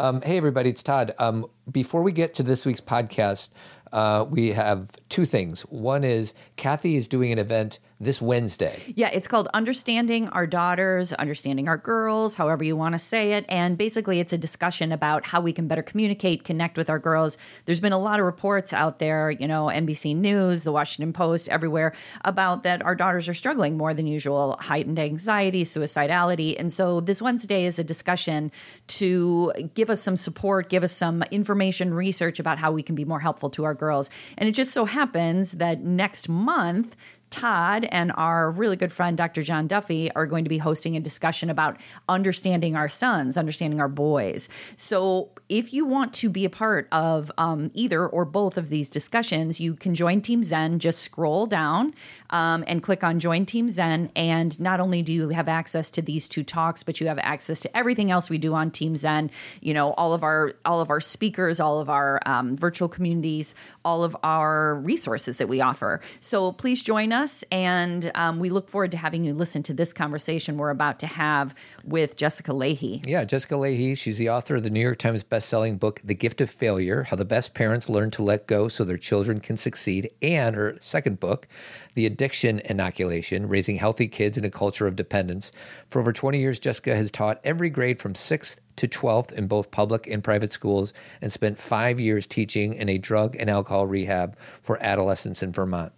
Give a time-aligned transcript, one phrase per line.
[0.00, 1.14] Um, hey, everybody, it's Todd.
[1.18, 3.50] Um, before we get to this week's podcast,
[3.92, 5.60] uh, we have two things.
[5.62, 8.80] One is Cathy is doing an event this Wednesday.
[8.96, 13.44] Yeah, it's called Understanding Our Daughters, Understanding Our Girls, however you want to say it.
[13.48, 17.36] And basically, it's a discussion about how we can better communicate, connect with our girls.
[17.66, 21.50] There's been a lot of reports out there, you know, NBC News, the Washington Post,
[21.50, 21.92] everywhere,
[22.24, 26.58] about that our daughters are struggling more than usual, heightened anxiety, suicidality.
[26.58, 28.50] And so this Wednesday is a discussion
[28.88, 33.04] to give us some support, give us some information, research about how we can be
[33.04, 34.08] more helpful to our girls.
[34.38, 36.96] And it just so happens that next month,
[37.30, 39.42] Todd and our really good friend, Dr.
[39.42, 41.76] John Duffy, are going to be hosting a discussion about
[42.08, 44.48] understanding our sons, understanding our boys.
[44.76, 48.88] So, if you want to be a part of um, either or both of these
[48.88, 50.78] discussions, you can join Team Zen.
[50.78, 51.92] Just scroll down
[52.30, 54.12] um, and click on Join Team Zen.
[54.14, 57.58] And not only do you have access to these two talks, but you have access
[57.60, 59.30] to everything else we do on Team Zen.
[59.60, 63.54] You know, all of our all of our speakers, all of our um, virtual communities,
[63.84, 66.00] all of our resources that we offer.
[66.20, 67.19] So please join us,
[67.50, 71.06] and um, we look forward to having you listen to this conversation we're about to
[71.06, 71.54] have
[71.84, 73.06] with Jessica Lahey.
[73.06, 73.96] Yeah, Jessica Lahey.
[73.96, 77.16] She's the author of the New York Times best-selling book, The Gift of Failure: How
[77.16, 81.20] the Best Parents Learn to Let Go So Their Children Can Succeed, and her second
[81.20, 81.46] book,
[81.94, 85.52] The Addiction Inoculation: Raising Healthy Kids in a Culture of Dependence.
[85.90, 89.70] For over 20 years, Jessica has taught every grade from sixth to 12th in both
[89.70, 94.38] public and private schools and spent five years teaching in a drug and alcohol rehab
[94.62, 95.92] for adolescents in Vermont.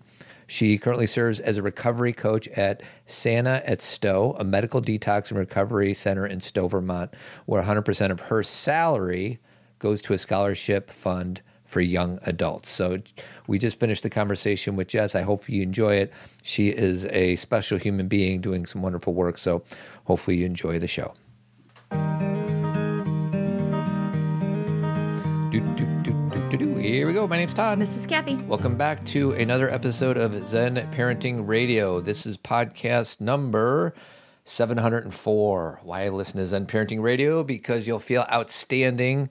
[0.53, 5.39] She currently serves as a recovery coach at Sana at Stowe, a medical detox and
[5.39, 7.15] recovery center in Stowe, Vermont,
[7.47, 9.39] where 100% of her salary
[9.79, 12.69] goes to a scholarship fund for young adults.
[12.69, 12.99] So
[13.47, 15.15] we just finished the conversation with Jess.
[15.15, 16.13] I hope you enjoy it.
[16.43, 19.39] She is a special human being doing some wonderful work.
[19.39, 19.65] So
[20.05, 21.15] hopefully you enjoy the show.
[25.51, 26.02] Do, do,
[26.53, 27.27] Here we go.
[27.27, 27.79] My name's Todd.
[27.79, 28.37] This is Cathy.
[28.37, 31.99] Welcome back to another episode of Zen Parenting Radio.
[32.03, 33.95] This is podcast number
[34.45, 35.81] 704.
[35.83, 37.43] Why listen to Zen Parenting Radio?
[37.43, 39.31] Because you'll feel outstanding.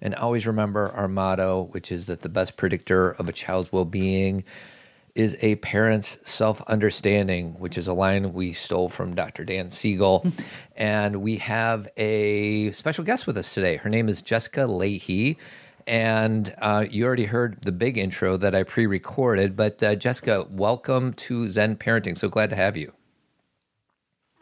[0.00, 3.84] And always remember our motto, which is that the best predictor of a child's well
[3.84, 4.42] being
[5.14, 9.44] is a parent's self understanding, which is a line we stole from Dr.
[9.44, 10.24] Dan Siegel.
[10.76, 13.76] and we have a special guest with us today.
[13.76, 15.36] Her name is Jessica Lahey.
[15.86, 19.56] And uh, you already heard the big intro that I pre recorded.
[19.56, 22.16] But uh, Jessica, welcome to Zen Parenting.
[22.16, 22.92] So glad to have you.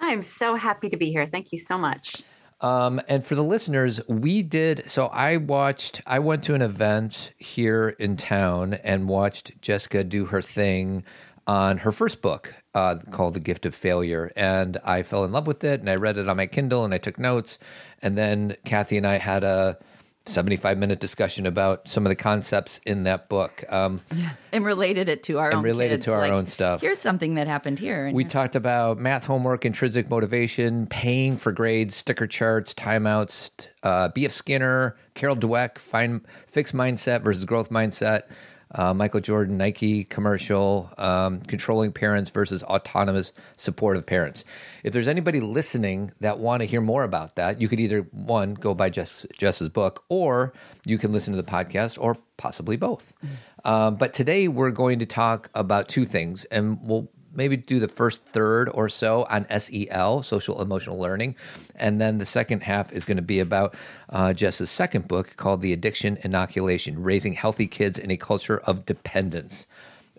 [0.01, 1.27] I'm so happy to be here.
[1.27, 2.23] Thank you so much.
[2.61, 4.91] Um, and for the listeners, we did.
[4.91, 10.27] So I watched, I went to an event here in town and watched Jessica do
[10.27, 11.05] her thing
[11.47, 14.31] on her first book uh, called The Gift of Failure.
[14.37, 16.93] And I fell in love with it and I read it on my Kindle and
[16.93, 17.59] I took notes.
[18.03, 19.79] And then Cathy and I had a,
[20.27, 23.65] 75 minute discussion about some of the concepts in that book.
[23.71, 24.01] Um,
[24.53, 26.05] And related it to our And own related kids.
[26.07, 26.81] to our Like, own stuff.
[26.81, 28.11] Here's something that happened here.
[28.13, 28.31] we here.
[28.31, 33.51] talked about math homework, intrinsic motivation, paying for grades, sticker charts, timeouts,
[33.85, 34.33] uh, B.F.
[34.33, 38.23] Skinner, Carol Dweck, find, fixed mindset versus growth mindset,
[38.73, 44.45] uh, Michael Jordan, Nike commercial, um, controlling parents versus autonomous supportive parents.
[44.85, 48.55] If there's anybody listening that want to hear more about that, you could either one
[48.55, 50.53] go buy Jess, Jess's book, or
[50.87, 53.13] you can listen to the podcast, or possibly both.
[53.65, 57.89] Um, but today we're going to talk about two things, and we'll maybe do the
[57.89, 61.37] first third or so on SEL, social emotional learning.
[61.77, 63.75] And then the second half is going to be about
[64.09, 68.87] uh, Jess's second book called The Addiction Inoculation Raising Healthy Kids in a Culture of
[68.87, 69.67] Dependence.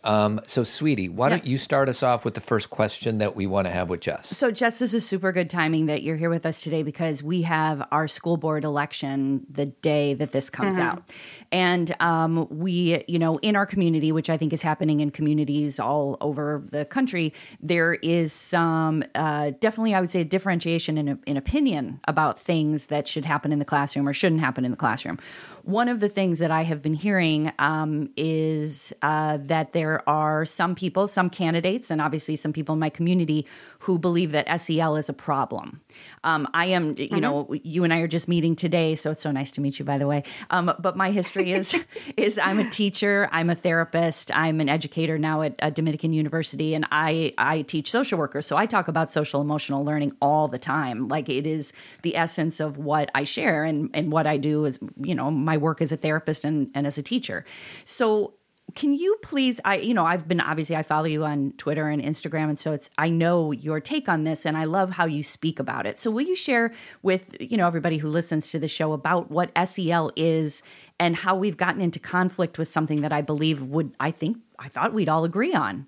[0.03, 3.45] Um, so, sweetie, why don't you start us off with the first question that we
[3.45, 4.35] want to have with Jess?
[4.35, 7.43] So, Jess, this is super good timing that you're here with us today because we
[7.43, 11.03] have our school board election the day that this comes out.
[11.51, 15.79] And um, we, you know, in our community, which I think is happening in communities
[15.79, 21.19] all over the country, there is some uh, definitely, I would say, a differentiation in,
[21.27, 24.77] in opinion about things that should happen in the classroom or shouldn't happen in the
[24.77, 25.19] classroom.
[25.63, 30.45] One of the things that I have been hearing um, is uh, that there are
[30.45, 33.45] some people, some candidates, and obviously some people in my community
[33.79, 35.81] who believe that SEL is a problem.
[36.23, 39.31] Um, I am, you know, you and I are just meeting today, so it's so
[39.31, 40.23] nice to meet you, by the way.
[40.49, 41.75] Um, but my history is
[42.17, 46.73] is I'm a teacher, I'm a therapist, I'm an educator now at, at Dominican University,
[46.75, 48.45] and I I teach social workers.
[48.45, 51.07] So I talk about social emotional learning all the time.
[51.07, 51.73] Like it is
[52.03, 55.50] the essence of what I share and and what I do is, you know, my
[55.57, 57.45] work as a therapist and, and as a teacher.
[57.85, 58.33] So
[58.75, 62.01] can you please I you know I've been obviously I follow you on Twitter and
[62.01, 65.23] Instagram and so it's I know your take on this and I love how you
[65.23, 65.99] speak about it.
[65.99, 66.71] So will you share
[67.01, 70.63] with you know everybody who listens to the show about what SEL is
[70.99, 74.69] and how we've gotten into conflict with something that I believe would I think I
[74.69, 75.87] thought we'd all agree on.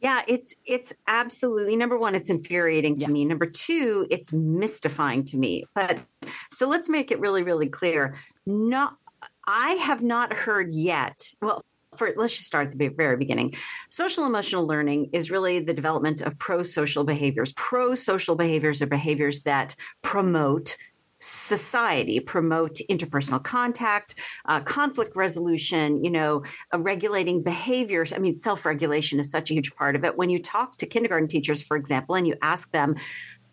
[0.00, 3.10] Yeah, it's it's absolutely number one, it's infuriating to yeah.
[3.10, 3.24] me.
[3.24, 5.64] Number two, it's mystifying to me.
[5.74, 5.98] But
[6.52, 8.16] so let's make it really, really clear.
[8.46, 8.96] Not
[9.46, 11.32] I have not heard yet.
[11.42, 11.64] Well,
[11.96, 13.54] for, let's just start at the very beginning.
[13.88, 17.52] Social emotional learning is really the development of pro social behaviors.
[17.54, 20.76] Pro social behaviors are behaviors that promote
[21.20, 24.14] society promote interpersonal contact
[24.46, 26.42] uh, conflict resolution you know
[26.72, 28.12] uh, regulating behaviors.
[28.12, 30.16] I mean self-regulation is such a huge part of it.
[30.16, 32.96] When you talk to kindergarten teachers for example and you ask them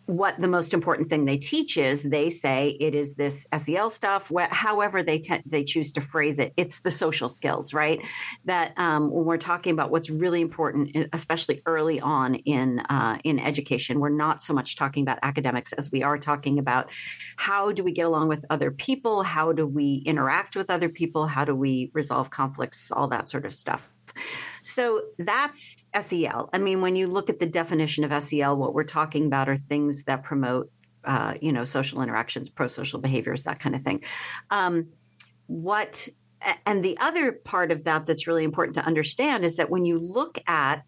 [0.06, 4.30] what the most important thing they teach is they say it is this SEL stuff
[4.34, 8.00] wh- however they te- they choose to phrase it it's the social skills right?
[8.44, 13.38] That um, when we're talking about what's really important especially early on in uh, in
[13.38, 16.90] education we're not so much talking about academics as we are talking about
[17.36, 21.26] how do we get along with other people how do we interact with other people
[21.26, 23.90] how do we resolve conflicts all that sort of stuff
[24.66, 26.50] so that's SEL.
[26.52, 29.56] I mean, when you look at the definition of SEL, what we're talking about are
[29.56, 30.72] things that promote,
[31.04, 34.02] uh, you know, social interactions, pro-social behaviors, that kind of thing.
[34.50, 34.88] Um,
[35.46, 36.08] what
[36.66, 40.00] and the other part of that that's really important to understand is that when you
[40.00, 40.82] look at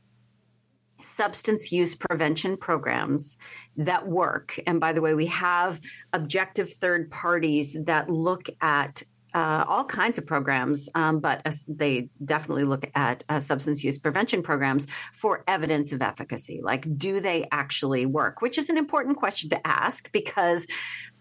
[1.00, 3.36] substance use prevention programs
[3.76, 4.58] that work.
[4.66, 5.80] And by the way, we have
[6.12, 9.04] objective third parties that look at
[9.34, 13.98] uh, all kinds of programs, um, but uh, they definitely look at uh, substance use
[13.98, 16.60] prevention programs for evidence of efficacy.
[16.62, 18.40] Like, do they actually work?
[18.40, 20.66] Which is an important question to ask because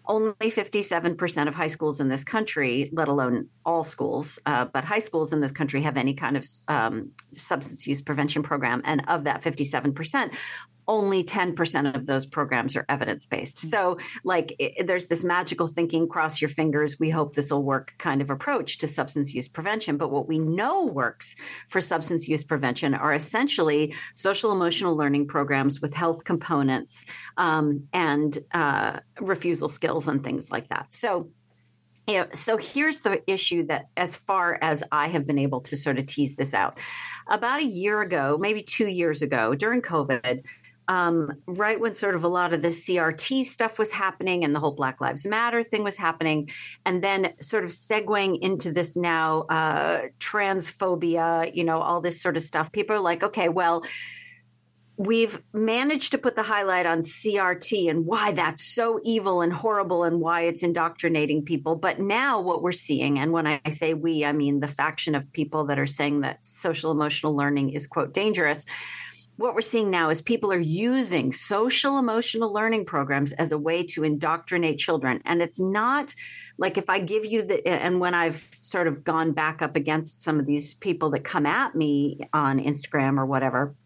[0.06, 4.98] only 57% of high schools in this country, let alone all schools, uh, but high
[5.00, 8.80] schools in this country have any kind of um, substance use prevention program.
[8.84, 10.30] And of that 57%,
[10.88, 13.58] only 10% of those programs are evidence based.
[13.58, 13.70] Mm.
[13.70, 17.92] So, like, it, there's this magical thinking, cross your fingers, we hope this will work
[17.98, 19.98] kind of approach to substance use prevention.
[19.98, 21.36] But what we know works
[21.68, 27.04] for substance use prevention are essentially social emotional learning programs with health components
[27.36, 30.86] um, and uh, refusal skills and things like that.
[30.94, 31.30] So,
[32.08, 35.76] you know, so here's the issue that, as far as I have been able to
[35.76, 36.78] sort of tease this out,
[37.28, 40.46] about a year ago, maybe two years ago, during COVID,
[40.88, 44.60] um, right when sort of a lot of the CRT stuff was happening and the
[44.60, 46.50] whole Black Lives Matter thing was happening,
[46.86, 52.38] and then sort of segueing into this now uh, transphobia, you know, all this sort
[52.38, 52.72] of stuff.
[52.72, 53.84] People are like, okay, well,
[54.96, 60.02] we've managed to put the highlight on CRT and why that's so evil and horrible
[60.02, 61.76] and why it's indoctrinating people.
[61.76, 65.32] But now what we're seeing, and when I say we, I mean the faction of
[65.32, 68.64] people that are saying that social emotional learning is, quote, dangerous
[69.38, 73.84] what we're seeing now is people are using social emotional learning programs as a way
[73.84, 75.22] to indoctrinate children.
[75.24, 76.12] And it's not
[76.58, 80.24] like if I give you the, and when I've sort of gone back up against
[80.24, 83.76] some of these people that come at me on Instagram or whatever,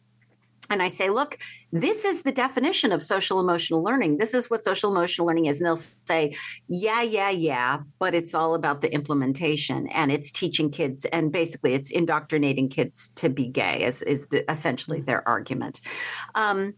[0.72, 1.38] and I say, look,
[1.70, 4.16] this is the definition of social emotional learning.
[4.16, 5.60] This is what social emotional learning is.
[5.60, 6.34] And they'll say,
[6.66, 11.74] yeah, yeah, yeah, but it's all about the implementation and it's teaching kids and basically
[11.74, 15.82] it's indoctrinating kids to be gay, is, is the, essentially their argument.
[16.34, 16.72] Um,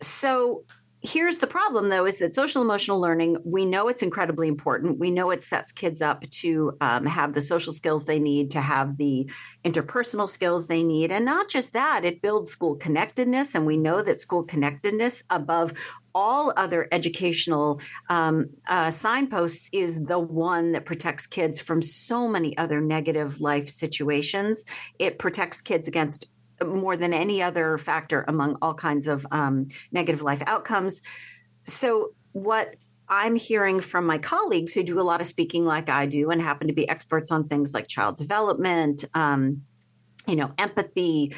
[0.00, 0.64] so
[1.06, 5.10] here's the problem though is that social emotional learning we know it's incredibly important we
[5.10, 8.96] know it sets kids up to um, have the social skills they need to have
[8.96, 9.30] the
[9.64, 14.02] interpersonal skills they need and not just that it builds school connectedness and we know
[14.02, 15.72] that school connectedness above
[16.12, 22.56] all other educational um, uh, signposts is the one that protects kids from so many
[22.56, 24.64] other negative life situations.
[24.98, 26.26] It protects kids against
[26.64, 31.02] more than any other factor among all kinds of um, negative life outcomes.
[31.64, 32.76] So, what
[33.08, 36.42] I'm hearing from my colleagues who do a lot of speaking like I do and
[36.42, 39.62] happen to be experts on things like child development, um,
[40.26, 41.34] you know, empathy,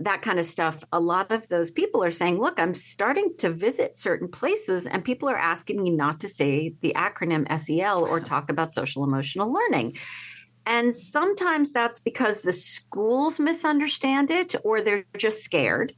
[0.00, 0.84] that kind of stuff.
[0.92, 5.04] A lot of those people are saying, look, I'm starting to visit certain places and
[5.04, 9.52] people are asking me not to say the acronym SEL or talk about social emotional
[9.52, 9.96] learning.
[10.66, 15.94] And sometimes that's because the schools misunderstand it or they're just scared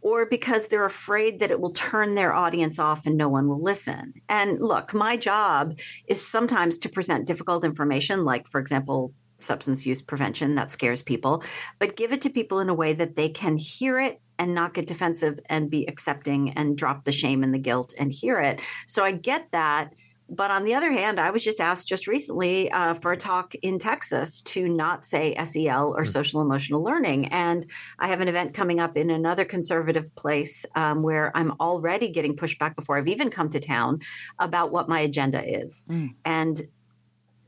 [0.00, 3.60] or because they're afraid that it will turn their audience off and no one will
[3.60, 4.14] listen.
[4.28, 10.02] And look, my job is sometimes to present difficult information, like, for example, substance use
[10.02, 11.42] prevention that scares people,
[11.78, 14.74] but give it to people in a way that they can hear it and not
[14.74, 18.60] get defensive and be accepting and drop the shame and the guilt and hear it.
[18.86, 19.92] So I get that
[20.28, 23.54] but on the other hand, I was just asked just recently uh, for a talk
[23.56, 26.08] in Texas to not say SEL or mm.
[26.08, 27.26] social emotional learning.
[27.26, 27.64] And
[27.98, 32.34] I have an event coming up in another conservative place um, where I'm already getting
[32.34, 34.00] pushback before I've even come to town
[34.38, 35.86] about what my agenda is.
[35.88, 36.14] Mm.
[36.24, 36.68] And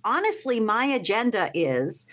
[0.04, 2.06] honestly, my agenda is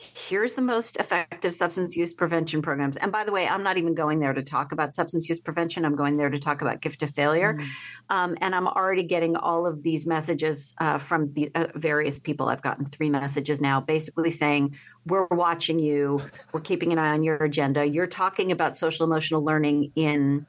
[0.00, 2.96] here's the most effective substance use prevention programs.
[2.96, 5.84] And by the way, I'm not even going there to talk about substance use prevention.
[5.84, 7.54] I'm going there to talk about gift of failure.
[7.54, 7.66] Mm.
[8.08, 12.48] Um, and I'm already getting all of these messages uh, from the uh, various people.
[12.48, 14.76] I've gotten three messages now, basically saying,
[15.06, 16.20] We're watching you,
[16.52, 17.84] we're keeping an eye on your agenda.
[17.84, 20.46] You're talking about social emotional learning in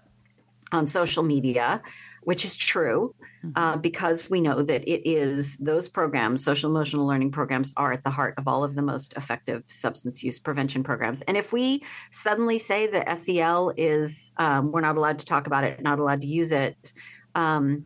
[0.72, 1.82] on social media
[2.22, 3.14] which is true
[3.44, 3.52] mm-hmm.
[3.56, 8.04] uh, because we know that it is those programs, social emotional learning programs, are at
[8.04, 11.22] the heart of all of the most effective substance use prevention programs.
[11.24, 15.64] And if we suddenly say that SEL is, um, we're not allowed to talk about
[15.64, 16.94] it, not allowed to use it,
[17.36, 17.86] um,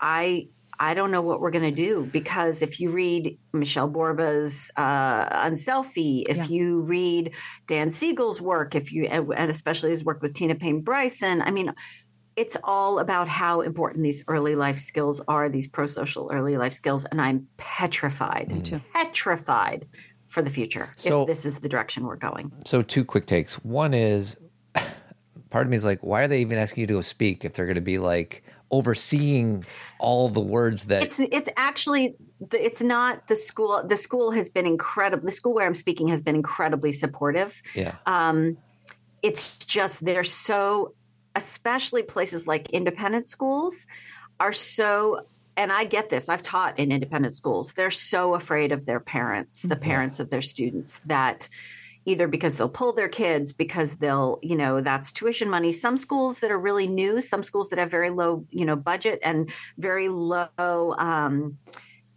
[0.00, 0.48] I
[0.80, 5.44] I don't know what we're going to do because if you read Michelle Borba's uh,
[5.44, 6.46] Unselfie, if yeah.
[6.46, 7.32] you read
[7.66, 11.72] Dan Siegel's work, if you and especially his work with Tina Payne Bryson, I mean,
[12.38, 16.72] it's all about how important these early life skills are, these pro social early life
[16.72, 17.04] skills.
[17.04, 18.80] And I'm petrified, mm.
[18.92, 19.88] petrified
[20.28, 22.52] for the future so, if this is the direction we're going.
[22.64, 23.56] So, two quick takes.
[23.64, 24.36] One is
[25.50, 27.54] part of me is like, why are they even asking you to go speak if
[27.54, 29.64] they're going to be like overseeing
[29.98, 32.14] all the words that it's it's actually
[32.52, 36.20] it's not the school the school has been incredible the school where i'm speaking has
[36.20, 38.58] been incredibly supportive yeah um
[39.22, 40.92] it's just they're so
[41.34, 43.86] especially places like independent schools,
[44.40, 46.28] are so and I get this.
[46.28, 47.72] I've taught in independent schools.
[47.72, 49.82] They're so afraid of their parents, the mm-hmm.
[49.82, 51.48] parents of their students, that
[52.04, 55.72] either because they'll pull their kids, because they'll, you know, that's tuition money.
[55.72, 59.18] Some schools that are really new, some schools that have very low, you know, budget
[59.24, 61.58] and very low, um,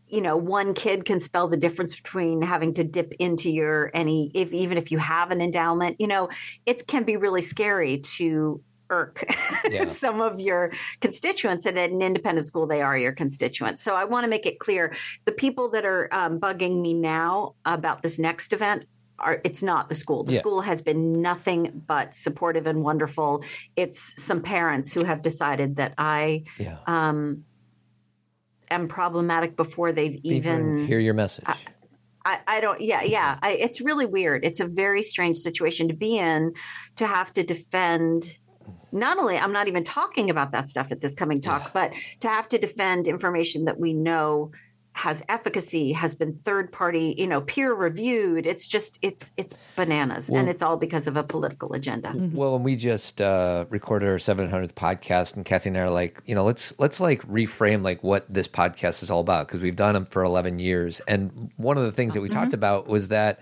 [0.07, 4.29] you know, one kid can spell the difference between having to dip into your any,
[4.35, 6.29] if even if you have an endowment, you know,
[6.65, 9.23] it can be really scary to irk
[9.69, 9.85] yeah.
[9.85, 11.65] some of your constituents.
[11.65, 13.81] And at an independent school, they are your constituents.
[13.81, 14.95] So I want to make it clear
[15.25, 18.85] the people that are um, bugging me now about this next event
[19.17, 20.23] are, it's not the school.
[20.23, 20.39] The yeah.
[20.39, 23.43] school has been nothing but supportive and wonderful.
[23.75, 26.77] It's some parents who have decided that I yeah.
[26.87, 27.45] um,
[28.69, 31.45] am problematic before they've even, even hear your message.
[31.47, 31.55] I,
[32.23, 35.95] I, I, don't yeah yeah I, it's really weird it's a very strange situation to
[35.95, 36.53] be in
[36.97, 38.37] to have to defend
[38.91, 41.69] not only I'm not even talking about that stuff at this coming talk, yeah.
[41.73, 44.51] but to have to defend information that we know
[44.93, 50.29] has efficacy has been third party you know peer reviewed it's just it's it's bananas
[50.29, 52.35] well, and it's all because of a political agenda mm-hmm.
[52.35, 56.21] well and we just uh recorded our 700th podcast and cathy and i are like
[56.25, 59.77] you know let's let's like reframe like what this podcast is all about because we've
[59.77, 62.39] done them for 11 years and one of the things that we mm-hmm.
[62.39, 63.39] talked about was that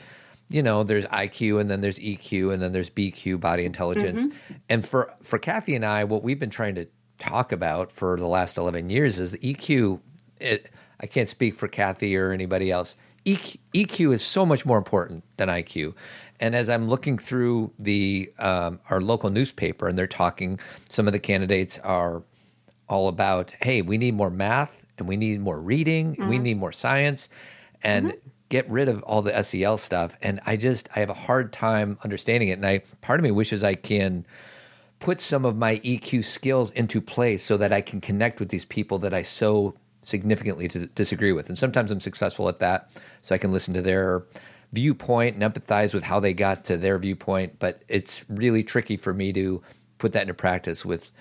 [0.49, 4.25] you know, there's IQ and then there's EQ and then there's BQ, body intelligence.
[4.25, 4.53] Mm-hmm.
[4.67, 6.87] And for for Cathy and I, what we've been trying to
[7.19, 9.99] talk about for the last 11 years is the EQ.
[10.39, 12.95] It, I can't speak for Cathy or anybody else.
[13.25, 15.93] EQ, EQ is so much more important than IQ.
[16.39, 21.13] And as I'm looking through the um, our local newspaper, and they're talking, some of
[21.13, 22.23] the candidates are
[22.87, 26.27] all about, hey, we need more math and we need more reading, mm-hmm.
[26.27, 27.29] we need more science,
[27.83, 30.15] and mm-hmm get rid of all the SEL stuff.
[30.21, 32.53] And I just I have a hard time understanding it.
[32.53, 34.25] And I part of me wishes I can
[34.99, 38.65] put some of my EQ skills into place so that I can connect with these
[38.65, 41.49] people that I so significantly disagree with.
[41.49, 42.89] And sometimes I'm successful at that,
[43.21, 44.25] so I can listen to their
[44.73, 47.59] viewpoint and empathize with how they got to their viewpoint.
[47.59, 49.61] But it's really tricky for me to
[49.97, 51.11] put that into practice with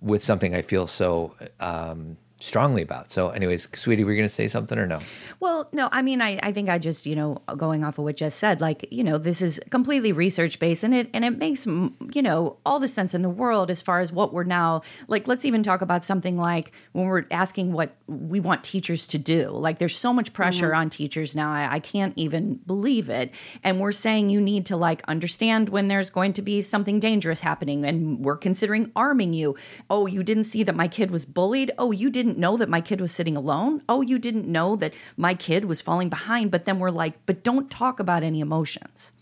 [0.00, 3.10] with something I feel so um, strongly about.
[3.10, 5.00] So, anyways, sweetie, we're going to say something or no?
[5.40, 8.16] Well, no, I mean, I, I think I just, you know, going off of what
[8.16, 11.66] Jess said, like, you know, this is completely research based and it, and it makes,
[11.66, 15.26] you know, all the sense in the world as far as what we're now, like,
[15.26, 19.50] let's even talk about something like when we're asking what we want teachers to do.
[19.50, 20.80] Like, there's so much pressure mm-hmm.
[20.80, 21.52] on teachers now.
[21.52, 23.32] I, I can't even believe it.
[23.64, 27.40] And we're saying you need to, like, understand when there's going to be something dangerous
[27.40, 29.56] happening and we're considering arming you.
[29.90, 31.72] Oh, you didn't see that my kid was bullied.
[31.78, 33.82] Oh, you didn't didn't know that my kid was sitting alone.
[33.88, 36.50] Oh, you didn't know that my kid was falling behind.
[36.50, 39.12] But then we're like, but don't talk about any emotions.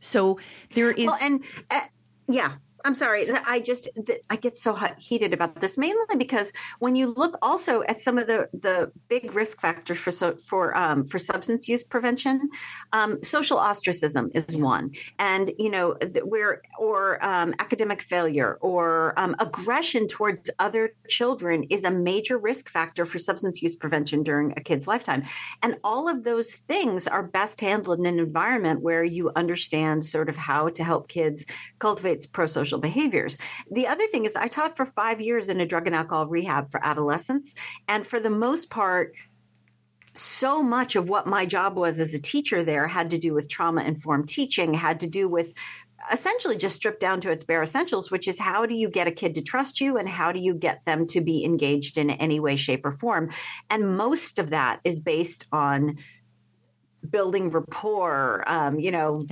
[0.00, 0.38] So
[0.74, 1.06] there is.
[1.06, 1.80] Well, and uh,
[2.26, 2.54] yeah,
[2.86, 3.30] I'm sorry.
[3.30, 3.88] I just
[4.28, 8.26] I get so heated about this mainly because when you look also at some of
[8.26, 12.50] the the big risk factors for so, for um, for substance use prevention,
[12.92, 19.34] um, social ostracism is one, and you know where or um, academic failure or um,
[19.38, 24.60] aggression towards other children is a major risk factor for substance use prevention during a
[24.60, 25.22] kid's lifetime,
[25.62, 30.28] and all of those things are best handled in an environment where you understand sort
[30.28, 31.46] of how to help kids
[31.78, 33.38] cultivate pro social social behaviors.
[33.70, 36.70] The other thing is, I taught for five years in a drug and alcohol rehab
[36.70, 37.54] for adolescents.
[37.88, 39.14] And for the most part,
[40.14, 43.48] so much of what my job was as a teacher there had to do with
[43.48, 45.52] trauma informed teaching, had to do with
[46.12, 49.12] essentially just stripped down to its bare essentials, which is how do you get a
[49.12, 52.38] kid to trust you and how do you get them to be engaged in any
[52.38, 53.30] way, shape, or form?
[53.70, 55.96] And most of that is based on
[57.08, 59.24] building rapport, um, you know,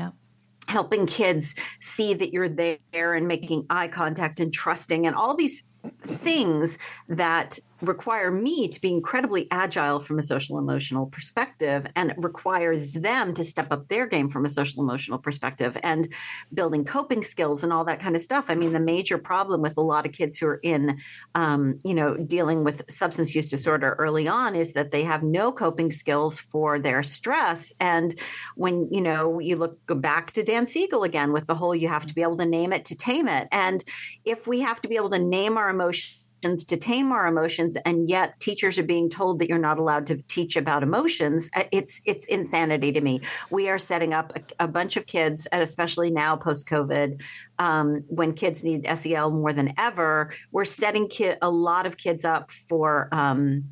[0.68, 5.64] helping kids see that you're there and making eye contact and trusting and all these
[6.06, 12.94] things that require me to be incredibly agile from a social emotional perspective and requires
[12.94, 16.08] them to step up their game from a social emotional perspective and
[16.54, 18.46] building coping skills and all that kind of stuff.
[18.48, 21.00] I mean the major problem with a lot of kids who are in
[21.34, 25.50] um, you know dealing with substance use disorder early on is that they have no
[25.50, 27.72] coping skills for their stress.
[27.80, 28.14] And
[28.54, 31.88] when you know you look go back to dan siegel again with the whole you
[31.88, 33.48] have to be able to name it to tame it.
[33.50, 33.82] And
[34.24, 38.08] if we have to be able to name our emotions to tame our emotions and
[38.08, 41.48] yet teachers are being told that you're not allowed to teach about emotions.
[41.54, 43.20] Uh, it's it's insanity to me.
[43.50, 47.22] We are setting up a, a bunch of kids and especially now post covid
[47.58, 51.08] um, when kids need sel more than ever we're setting
[51.40, 53.64] a lot of kids up for um,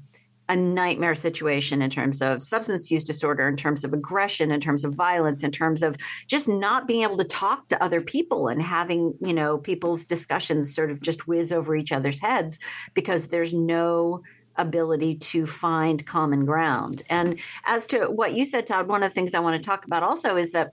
[0.51, 4.85] a nightmare situation in terms of substance use disorder, in terms of aggression, in terms
[4.85, 8.61] of violence, in terms of just not being able to talk to other people and
[8.61, 12.59] having, you know, people's discussions sort of just whiz over each other's heads
[12.95, 14.23] because there's no
[14.57, 17.05] ability to find common ground.
[17.09, 19.85] And as to what you said, Todd, one of the things I want to talk
[19.85, 20.73] about also is that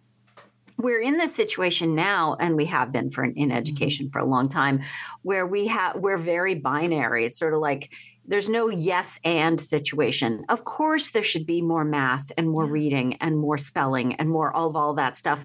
[0.80, 3.52] we're in this situation now and we have been for in mm-hmm.
[3.52, 4.82] education for a long time
[5.22, 7.92] where we have we're very binary it's sort of like
[8.28, 10.46] there's no yes and situation.
[10.50, 14.56] Of course, there should be more math and more reading and more spelling and more
[14.56, 15.44] all of all that stuff.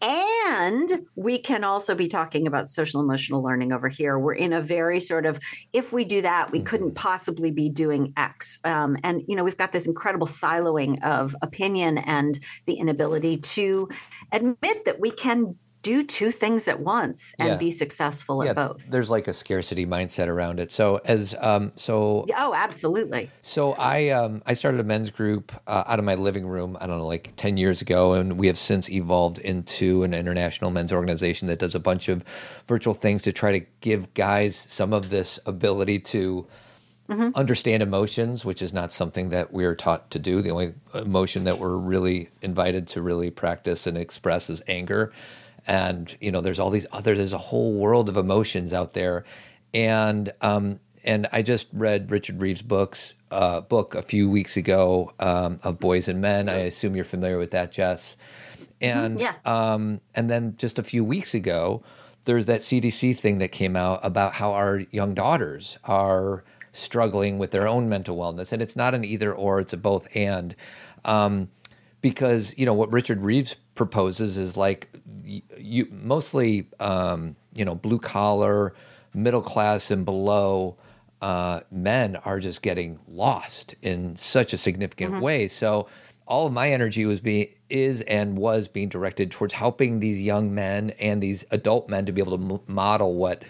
[0.00, 4.18] And we can also be talking about social emotional learning over here.
[4.18, 5.40] We're in a very sort of,
[5.72, 7.08] if we do that, we couldn't mm-hmm.
[7.08, 8.58] possibly be doing X.
[8.64, 13.88] Um, and, you know, we've got this incredible siloing of opinion and the inability to
[14.30, 15.56] admit that we can
[15.88, 17.56] do two things at once and yeah.
[17.56, 18.84] be successful yeah, at both.
[18.90, 20.70] There's like a scarcity mindset around it.
[20.70, 23.30] So as um so oh absolutely.
[23.40, 26.76] So I um I started a men's group uh, out of my living room.
[26.78, 30.70] I don't know like ten years ago, and we have since evolved into an international
[30.70, 32.22] men's organization that does a bunch of
[32.66, 36.46] virtual things to try to give guys some of this ability to.
[37.08, 37.30] Mm-hmm.
[37.36, 40.42] Understand emotions, which is not something that we're taught to do.
[40.42, 45.10] The only emotion that we're really invited to really practice and express is anger
[45.68, 49.24] and you know there's all these other there's a whole world of emotions out there
[49.72, 55.12] and um and I just read Richard Reeves' books uh, book a few weeks ago
[55.18, 56.48] um, of Boys and Men.
[56.48, 58.16] I assume you're familiar with that, Jess.
[58.80, 59.34] And yeah.
[59.44, 61.82] um, and then just a few weeks ago,
[62.24, 67.50] there's that CDC thing that came out about how our young daughters are struggling with
[67.50, 70.54] their own mental wellness, and it's not an either or; it's a both and.
[71.04, 71.48] Um,
[72.00, 74.90] because you know what Richard Reeves proposes is like
[75.24, 78.74] you, you mostly um, you know blue collar,
[79.14, 80.76] middle class and below
[81.22, 85.22] uh, men are just getting lost in such a significant mm-hmm.
[85.22, 85.48] way.
[85.48, 85.88] So
[86.26, 90.54] all of my energy was being is and was being directed towards helping these young
[90.54, 93.42] men and these adult men to be able to m- model what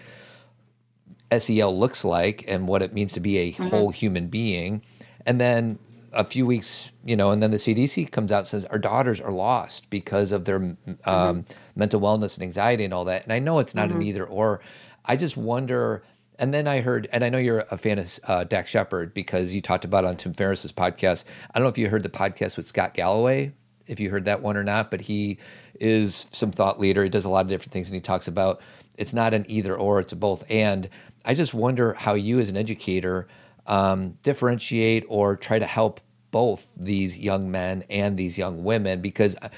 [1.37, 3.67] SEL looks like and what it means to be a mm-hmm.
[3.67, 4.81] whole human being.
[5.25, 5.77] And then
[6.13, 9.21] a few weeks, you know, and then the CDC comes out and says our daughters
[9.21, 11.53] are lost because of their um, mm-hmm.
[11.75, 13.23] mental wellness and anxiety and all that.
[13.23, 14.01] And I know it's not mm-hmm.
[14.01, 14.61] an either or.
[15.05, 16.03] I just wonder.
[16.37, 19.53] And then I heard, and I know you're a fan of uh, Dax Shepard because
[19.53, 21.25] you talked about on Tim Ferriss's podcast.
[21.53, 23.51] I don't know if you heard the podcast with Scott Galloway,
[23.87, 25.37] if you heard that one or not, but he
[25.79, 27.03] is some thought leader.
[27.03, 28.61] He does a lot of different things, and he talks about
[28.97, 30.89] it's not an either or, it's a both and.
[31.25, 33.27] I just wonder how you, as an educator,
[33.69, 36.01] um, differentiate or try to help
[36.31, 39.49] both these young men and these young women because uh,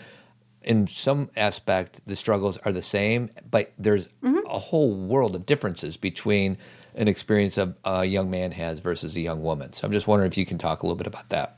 [0.62, 4.46] in some aspect the struggles are the same but there's mm-hmm.
[4.48, 6.58] a whole world of differences between
[6.96, 10.30] an experience a, a young man has versus a young woman so i'm just wondering
[10.30, 11.58] if you can talk a little bit about that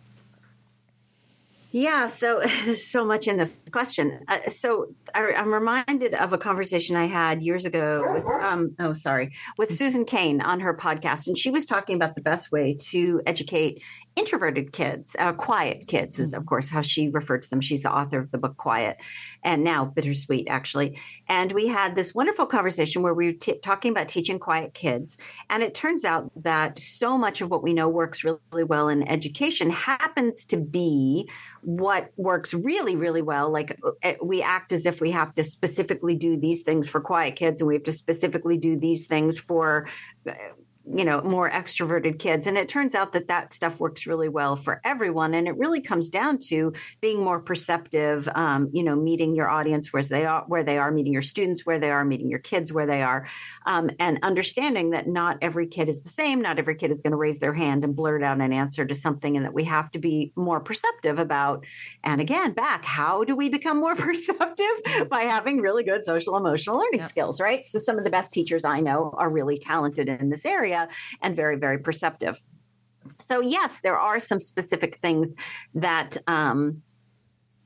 [1.76, 2.40] Yeah, so
[2.76, 4.20] so much in this question.
[4.28, 8.94] Uh, so I, am reminded of a conversation I had years ago with um oh
[8.94, 12.78] sorry with Susan Cain on her podcast, and she was talking about the best way
[12.92, 13.82] to educate
[14.16, 17.62] introverted kids, uh, quiet kids is of course how she referred to them.
[17.62, 18.98] She's the author of the book Quiet,
[19.44, 21.00] and now Bittersweet actually.
[21.28, 25.18] And we had this wonderful conversation where we were t- talking about teaching quiet kids,
[25.50, 29.08] and it turns out that so much of what we know works really, well in
[29.08, 31.30] education happens to be
[31.62, 33.52] what works really, really well.
[33.52, 37.36] Like uh, we act as if we have to specifically do these things for quiet
[37.36, 39.88] kids and we have to specifically do these things for
[40.28, 40.34] uh,
[40.86, 42.48] you know more extroverted kids.
[42.48, 45.34] And it turns out that that stuff works really well for everyone.
[45.34, 49.94] And it really comes down to being more perceptive um, you know meeting your audience
[49.94, 52.74] where they are where they are meeting your students where they are meeting your kids
[52.74, 53.28] where they are
[53.66, 57.12] um, and understanding that not every kid is the same not every kid is going
[57.12, 59.90] to raise their hand and blurt out an answer to something and that we have
[59.92, 61.66] to be more perceptive about
[62.04, 66.78] and again back how do we become more perceptive by having really good social emotional
[66.78, 67.10] learning yep.
[67.10, 67.64] skills right?
[67.64, 70.90] So some of the best teachers i know are really talented in this area area
[71.22, 72.40] and very, very perceptive.
[73.20, 75.36] So, yes, there are some specific things
[75.74, 76.82] that um,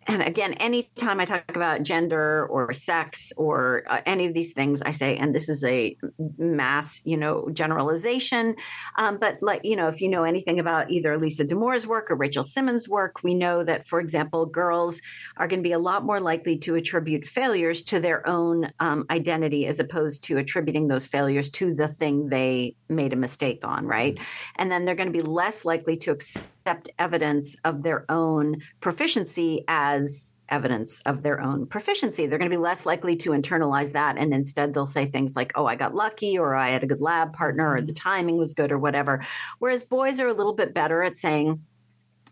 [0.07, 4.81] and again, anytime I talk about gender or sex or uh, any of these things,
[4.81, 5.97] I say, and this is a
[6.37, 8.55] mass, you know, generalization.
[8.97, 12.15] Um, but like, you know, if you know anything about either Lisa Damour's work or
[12.15, 15.01] Rachel Simmons' work, we know that, for example, girls
[15.35, 19.05] are going to be a lot more likely to attribute failures to their own um,
[19.09, 23.85] identity as opposed to attributing those failures to the thing they made a mistake on,
[23.85, 24.15] right?
[24.15, 24.23] Mm-hmm.
[24.55, 28.61] And then they're going to be less likely to accept accept evidence of their own
[28.81, 32.27] proficiency as evidence of their own proficiency.
[32.27, 34.17] They're going to be less likely to internalize that.
[34.17, 36.99] And instead, they'll say things like, oh, I got lucky, or I had a good
[36.99, 38.09] lab partner, or the mm-hmm.
[38.09, 39.25] timing was good, or whatever.
[39.59, 41.63] Whereas boys are a little bit better at saying,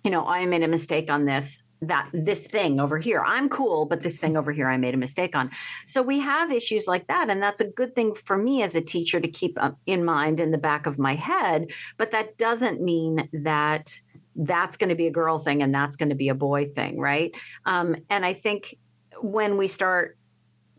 [0.03, 3.85] you know, I made a mistake on this that this thing over here i'm cool
[3.85, 5.51] but this thing over here i made a mistake on
[5.85, 8.81] so we have issues like that and that's a good thing for me as a
[8.81, 12.81] teacher to keep uh, in mind in the back of my head but that doesn't
[12.81, 13.99] mean that
[14.35, 16.99] that's going to be a girl thing and that's going to be a boy thing,
[16.99, 17.33] right?
[17.65, 18.75] Um, and I think
[19.21, 20.17] when we start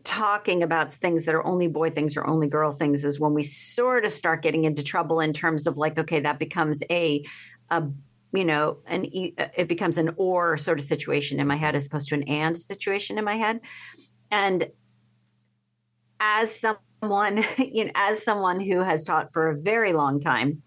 [0.03, 3.43] talking about things that are only boy things or only girl things is when we
[3.43, 7.25] sort of start getting into trouble in terms of like okay that becomes a
[7.69, 7.83] a
[8.31, 12.07] you know an it becomes an or sort of situation in my head as opposed
[12.07, 13.59] to an and situation in my head
[14.31, 14.69] and
[16.21, 20.63] as someone you know as someone who has taught for a very long time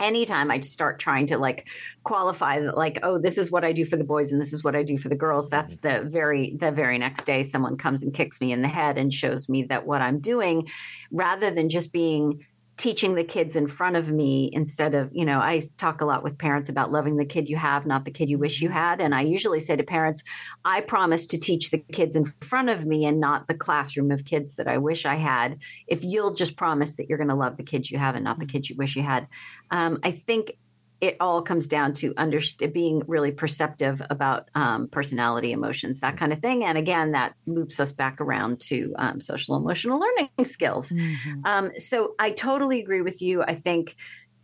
[0.00, 1.68] anytime I start trying to like
[2.02, 4.64] qualify that like oh this is what I do for the boys and this is
[4.64, 6.04] what I do for the girls that's mm-hmm.
[6.04, 9.12] the very the very next day someone comes and kicks me in the head and
[9.12, 10.68] shows me that what I'm doing
[11.10, 12.44] rather than just being
[12.76, 16.22] teaching the kids in front of me instead of you know i talk a lot
[16.22, 18.78] with parents about loving the kid you have not the kid you wish you mm-hmm.
[18.78, 20.24] had and i usually say to parents
[20.64, 24.24] i promise to teach the kids in front of me and not the classroom of
[24.24, 27.56] kids that i wish i had if you'll just promise that you're going to love
[27.56, 28.52] the kids you have and not the mm-hmm.
[28.52, 29.26] kids you wish you had
[29.70, 30.56] um, i think
[31.02, 36.32] it all comes down to underst- being really perceptive about um, personality, emotions, that kind
[36.32, 36.64] of thing.
[36.64, 40.92] And again, that loops us back around to um, social emotional learning skills.
[40.92, 41.44] Mm-hmm.
[41.44, 43.42] Um, so I totally agree with you.
[43.42, 43.96] I think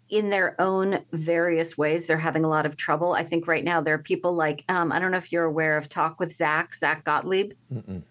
[0.08, 3.12] in their own various ways, they're having a lot of trouble.
[3.12, 5.76] I think right now there are people like, um, I don't know if you're aware
[5.76, 7.52] of Talk with Zach, Zach Gottlieb.
[7.72, 8.02] Mm-mm.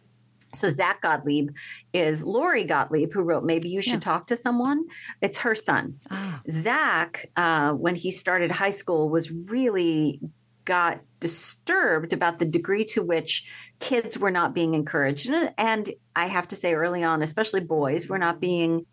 [0.53, 1.49] So Zach Gottlieb
[1.93, 3.99] is Lori Gottlieb, who wrote "Maybe You Should yeah.
[3.99, 4.85] Talk to Someone."
[5.21, 5.99] It's her son.
[6.09, 6.39] Oh.
[6.49, 10.21] Zach, uh, when he started high school, was really
[10.65, 16.47] got disturbed about the degree to which kids were not being encouraged, and I have
[16.49, 18.85] to say, early on, especially boys, were not being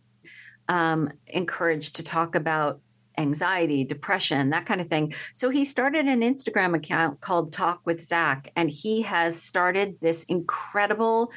[0.69, 2.81] um, encouraged to talk about
[3.18, 5.14] anxiety, depression, that kind of thing.
[5.33, 10.24] So he started an Instagram account called Talk with Zach, and he has started this
[10.24, 11.33] incredible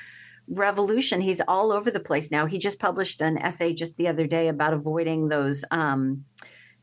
[0.48, 1.22] revolution.
[1.22, 2.46] He's all over the place now.
[2.46, 6.24] He just published an essay just the other day about avoiding those um,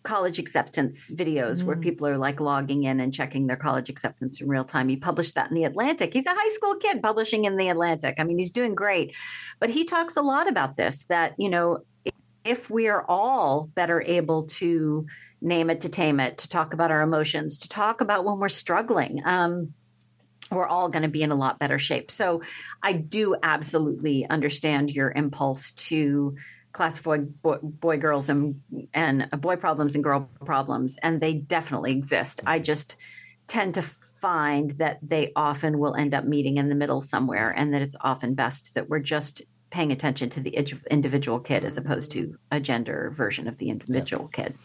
[0.02, 1.64] college acceptance videos mm.
[1.64, 4.88] where people are like logging in and checking their college acceptance in real time.
[4.88, 6.12] He published that in the Atlantic.
[6.12, 8.16] He's a high school kid publishing in the Atlantic.
[8.18, 9.14] I mean, he's doing great.
[9.59, 11.78] But he talks a lot about this that, you know,
[12.44, 15.07] if we are all better able to
[15.40, 18.48] name it to tame it, to talk about our emotions, to talk about when we're
[18.48, 19.74] struggling, um,
[20.50, 22.11] we're all going to be in a lot better shape.
[22.11, 22.42] So
[22.83, 26.37] I do absolutely understand your impulse to
[26.72, 28.61] classify boy, boy girls and
[28.92, 32.40] and boy problems and girl problems, and they definitely exist.
[32.46, 32.96] I just
[33.46, 37.72] tend to find that they often will end up meeting in the middle somewhere, and
[37.72, 40.57] that it's often best that we're just paying attention to the
[40.90, 44.44] individual kid as opposed to a gender version of the individual yeah.
[44.44, 44.59] kid.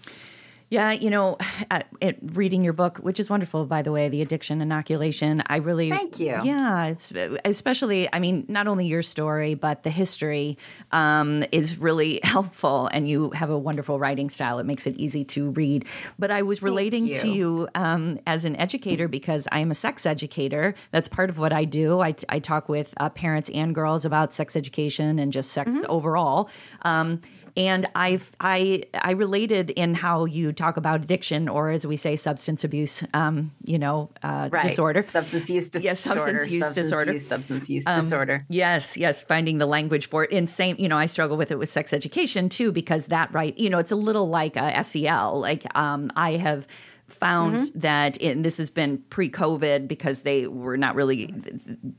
[0.69, 1.37] Yeah, you know,
[1.71, 5.43] uh, it, reading your book, which is wonderful, by the way, the addiction inoculation.
[5.47, 6.39] I really thank you.
[6.43, 7.11] Yeah, it's
[7.45, 8.07] especially.
[8.13, 10.57] I mean, not only your story, but the history
[10.91, 14.59] um, is really helpful, and you have a wonderful writing style.
[14.59, 15.85] It makes it easy to read.
[16.17, 17.15] But I was relating you.
[17.15, 20.75] to you um, as an educator because I am a sex educator.
[20.91, 21.99] That's part of what I do.
[22.01, 25.85] I, I talk with uh, parents and girls about sex education and just sex mm-hmm.
[25.89, 26.49] overall.
[26.83, 27.21] Um,
[27.59, 32.15] and I I I related in how you talk about addiction, or as we say,
[32.15, 34.63] substance abuse, um, you know, uh, right.
[34.63, 38.45] disorder, substance use disorder, yes, substance use substance disorder, use, substance use um, disorder.
[38.49, 40.31] Yes, yes, finding the language for it.
[40.31, 43.57] In same, you know, I struggle with it with sex education too because that right,
[43.57, 45.41] you know, it's a little like a SEL.
[45.41, 46.65] Like um, I have
[47.09, 47.79] found mm-hmm.
[47.79, 51.33] that and this has been pre-covid because they were not really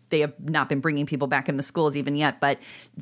[0.09, 2.59] they have not been bringing people back in the schools even yet but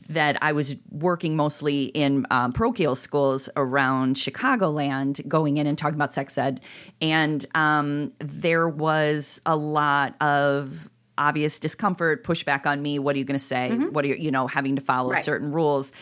[0.09, 5.94] that i was working mostly in um, parochial schools around chicagoland going in and talking
[5.94, 6.61] about sex ed
[7.01, 13.25] and um, there was a lot of obvious discomfort pushback on me what are you
[13.25, 13.92] going to say mm-hmm.
[13.92, 15.25] what are you you know having to follow right.
[15.25, 15.92] certain rules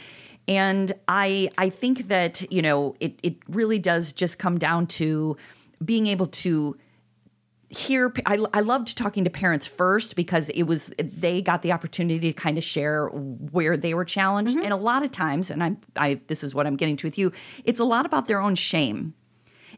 [0.49, 5.37] and i i think that you know it it really does just come down to
[5.85, 6.77] being able to
[7.69, 12.33] hear I, I loved talking to parents first because it was they got the opportunity
[12.33, 14.65] to kind of share where they were challenged mm-hmm.
[14.65, 17.19] and a lot of times and i i this is what i'm getting to with
[17.19, 17.33] you
[17.65, 19.15] it's a lot about their own shame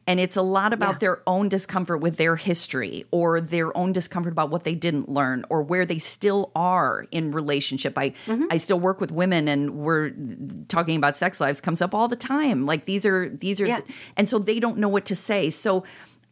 [0.09, 0.99] and it's a lot about yeah.
[0.99, 5.45] their own discomfort with their history or their own discomfort about what they didn't learn
[5.51, 8.45] or where they still are in relationship i mm-hmm.
[8.51, 10.11] i still work with women and we're
[10.67, 13.81] talking about sex lives comes up all the time like these are these are yeah.
[14.17, 15.85] and so they don't know what to say so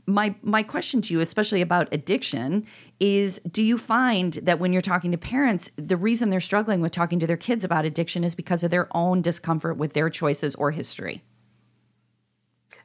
[0.07, 2.65] my my question to you especially about addiction
[2.99, 6.93] is do you find that when you're talking to parents the reason they're struggling with
[6.93, 10.55] talking to their kids about addiction is because of their own discomfort with their choices
[10.55, 11.23] or history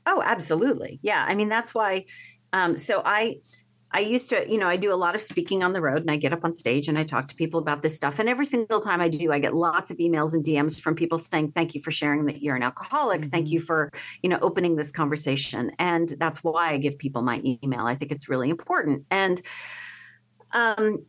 [0.05, 2.05] oh absolutely yeah i mean that's why
[2.53, 3.37] um, so i
[3.93, 6.09] I used to, you know, I do a lot of speaking on the road and
[6.09, 8.19] I get up on stage and I talk to people about this stuff.
[8.19, 11.17] And every single time I do, I get lots of emails and DMs from people
[11.17, 13.21] saying, thank you for sharing that you're an alcoholic.
[13.21, 13.29] Mm-hmm.
[13.29, 13.91] Thank you for,
[14.23, 15.71] you know, opening this conversation.
[15.77, 17.85] And that's why I give people my email.
[17.85, 19.05] I think it's really important.
[19.11, 19.41] And,
[20.53, 21.05] um,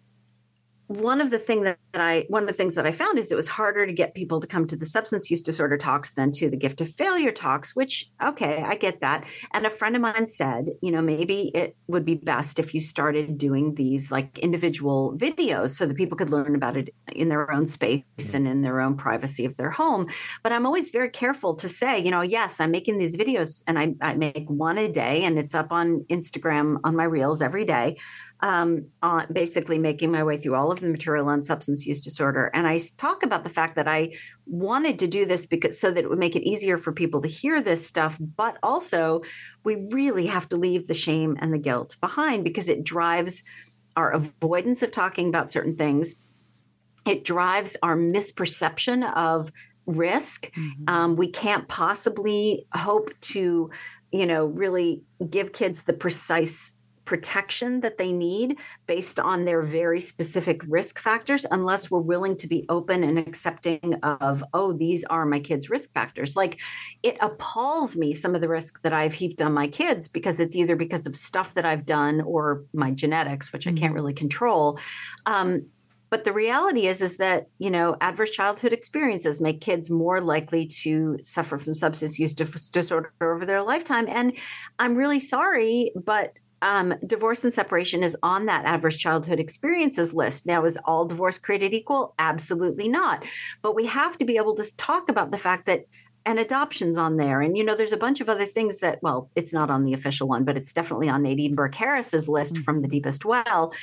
[0.93, 3.35] one of the things that I one of the things that I found is it
[3.35, 6.51] was harder to get people to come to the substance use disorder talks than to
[6.51, 9.25] the gift of failure talks, which okay, I get that.
[9.53, 12.81] And a friend of mine said, you know, maybe it would be best if you
[12.81, 17.51] started doing these like individual videos so that people could learn about it in their
[17.51, 20.09] own space and in their own privacy of their home.
[20.43, 23.79] But I'm always very careful to say, you know, yes, I'm making these videos and
[23.79, 27.65] I, I make one a day and it's up on Instagram on my reels every
[27.65, 27.97] day
[28.43, 32.51] um, on basically making my way through all of the material on substance use disorder.
[32.53, 34.15] And I talk about the fact that I
[34.47, 37.29] wanted to do this because so that it would make it easier for people to
[37.29, 39.23] hear this stuff, but also
[39.63, 43.45] we really have to leave the shame and the guilt behind because it drives
[43.95, 46.17] our avoidance of talking about certain things.
[47.07, 49.53] It drives our misperception of
[49.87, 50.51] risk.
[50.53, 50.85] Mm-hmm.
[50.89, 53.71] Um, we can't possibly hope to,
[54.11, 56.75] you know, really give kids the precise
[57.13, 62.47] protection that they need based on their very specific risk factors unless we're willing to
[62.47, 66.37] be open and accepting of oh these are my kids risk factors.
[66.37, 66.59] Like
[67.03, 70.57] it appalls me some of the risk that i've heaped on my kids because it's
[70.57, 73.97] either because of stuff that i've done or my genetics which i can't mm-hmm.
[73.97, 74.79] really control.
[75.27, 75.67] Um,
[76.09, 80.67] but the reality is is that you know adverse childhood experiences make kids more likely
[80.67, 84.07] to suffer from substance use disorder over their lifetime.
[84.09, 84.33] And
[84.79, 90.47] i'm really sorry but um, divorce and separation is on that adverse childhood experiences list.
[90.47, 92.15] Now, is all divorce created equal?
[92.19, 93.25] Absolutely not.
[93.61, 95.85] But we have to be able to talk about the fact that
[96.25, 97.41] and adoptions on there.
[97.41, 99.93] And, you know, there's a bunch of other things that, well, it's not on the
[99.93, 102.63] official one, but it's definitely on Nadine Burke Harris's list mm-hmm.
[102.63, 103.75] from The Deepest Well.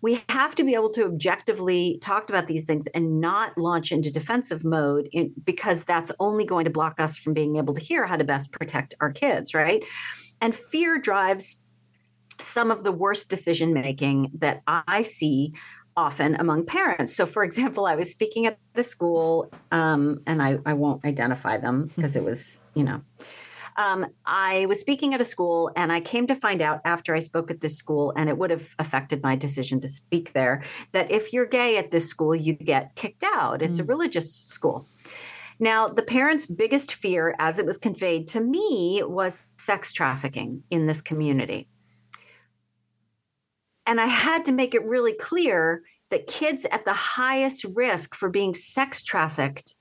[0.00, 4.10] We have to be able to objectively talk about these things and not launch into
[4.10, 8.06] defensive mode in, because that's only going to block us from being able to hear
[8.06, 9.84] how to best protect our kids, right?
[10.40, 11.56] And fear drives
[12.42, 15.54] some of the worst decision making that I see
[15.96, 17.14] often among parents.
[17.14, 21.58] So, for example, I was speaking at the school, um, and I, I won't identify
[21.58, 23.02] them because it was, you know,
[23.76, 27.20] um, I was speaking at a school, and I came to find out after I
[27.20, 31.10] spoke at this school, and it would have affected my decision to speak there, that
[31.10, 33.62] if you're gay at this school, you get kicked out.
[33.62, 33.82] It's mm.
[33.82, 34.86] a religious school.
[35.58, 40.86] Now, the parents' biggest fear, as it was conveyed to me, was sex trafficking in
[40.86, 41.68] this community.
[43.86, 48.28] And I had to make it really clear that kids at the highest risk for
[48.28, 49.74] being sex trafficked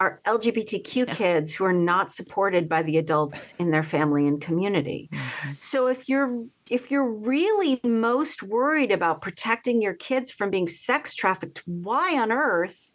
[0.00, 1.14] are LGBTQ yeah.
[1.14, 5.08] kids who are not supported by the adults in their family and community.
[5.12, 5.52] Mm-hmm.
[5.60, 11.14] So if you're if you're really most worried about protecting your kids from being sex
[11.14, 12.90] trafficked, why on earth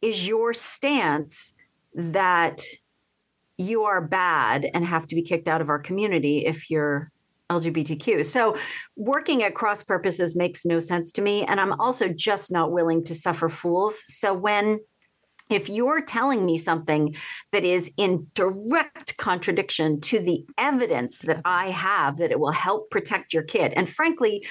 [0.00, 1.52] is your stance
[1.94, 2.62] that
[3.58, 7.10] you are bad and have to be kicked out of our community if you're
[7.50, 8.24] LGBTQ.
[8.24, 8.56] So
[8.96, 11.44] working at cross purposes makes no sense to me.
[11.44, 14.02] And I'm also just not willing to suffer fools.
[14.06, 14.80] So when
[15.48, 17.14] if you're telling me something
[17.52, 22.90] that is in direct contradiction to the evidence that I have that it will help
[22.90, 24.44] protect your kid, and frankly,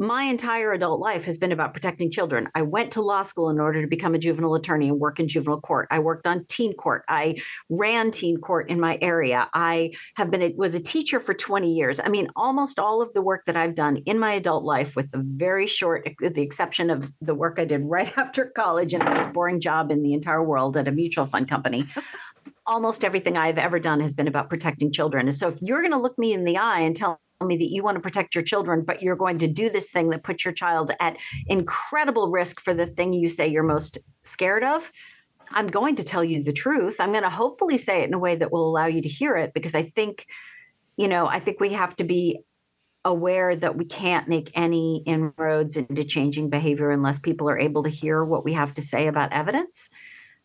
[0.00, 2.48] my entire adult life has been about protecting children.
[2.54, 5.28] I went to law school in order to become a juvenile attorney and work in
[5.28, 5.88] juvenile court.
[5.90, 7.04] I worked on teen court.
[7.06, 7.36] I
[7.68, 9.50] ran teen court in my area.
[9.52, 12.00] I have been a, was a teacher for 20 years.
[12.00, 15.10] I mean, almost all of the work that I've done in my adult life, with
[15.10, 19.14] the very short, the exception of the work I did right after college and the
[19.14, 21.86] most boring job in the entire world at a mutual fund company.
[22.66, 25.26] almost everything I've ever done has been about protecting children.
[25.26, 27.70] And so if you're going to look me in the eye and tell me that
[27.70, 30.44] you want to protect your children, but you're going to do this thing that puts
[30.44, 34.90] your child at incredible risk for the thing you say you're most scared of,
[35.52, 36.96] I'm going to tell you the truth.
[37.00, 39.36] I'm going to hopefully say it in a way that will allow you to hear
[39.36, 40.26] it because I think,
[40.96, 42.40] you know, I think we have to be
[43.04, 47.88] aware that we can't make any inroads into changing behavior unless people are able to
[47.88, 49.88] hear what we have to say about evidence.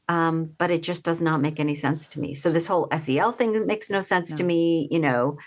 [0.08, 2.36] Um, but it just does not make any sense to me.
[2.36, 4.38] So this whole SEL thing makes no sense no.
[4.38, 4.88] to me.
[4.92, 5.38] You know,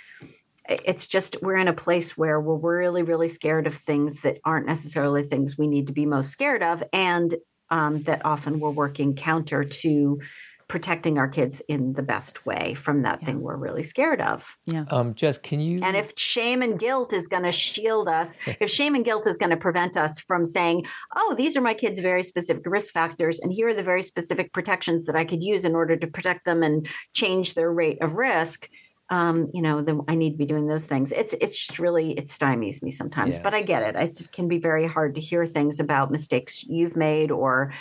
[0.69, 4.67] it's just we're in a place where we're really really scared of things that aren't
[4.67, 7.35] necessarily things we need to be most scared of and
[7.71, 10.21] um, that often we're working counter to
[10.69, 13.27] protecting our kids in the best way from that yeah.
[13.27, 14.45] thing we're really scared of.
[14.67, 14.85] Yeah.
[14.91, 15.81] Um, Jess, can you?
[15.83, 19.39] And if shame and guilt is going to shield us, if shame and guilt is
[19.39, 20.85] going to prevent us from saying,
[21.17, 24.53] oh, these are my kids' very specific risk factors, and here are the very specific
[24.53, 28.15] protections that I could use in order to protect them and change their rate of
[28.17, 28.69] risk,
[29.11, 31.13] um, you know, then I need to be doing those things.
[31.13, 33.97] It's it's just really it stymies me sometimes, yeah, but I get it.
[33.97, 37.73] It can be very hard to hear things about mistakes you've made or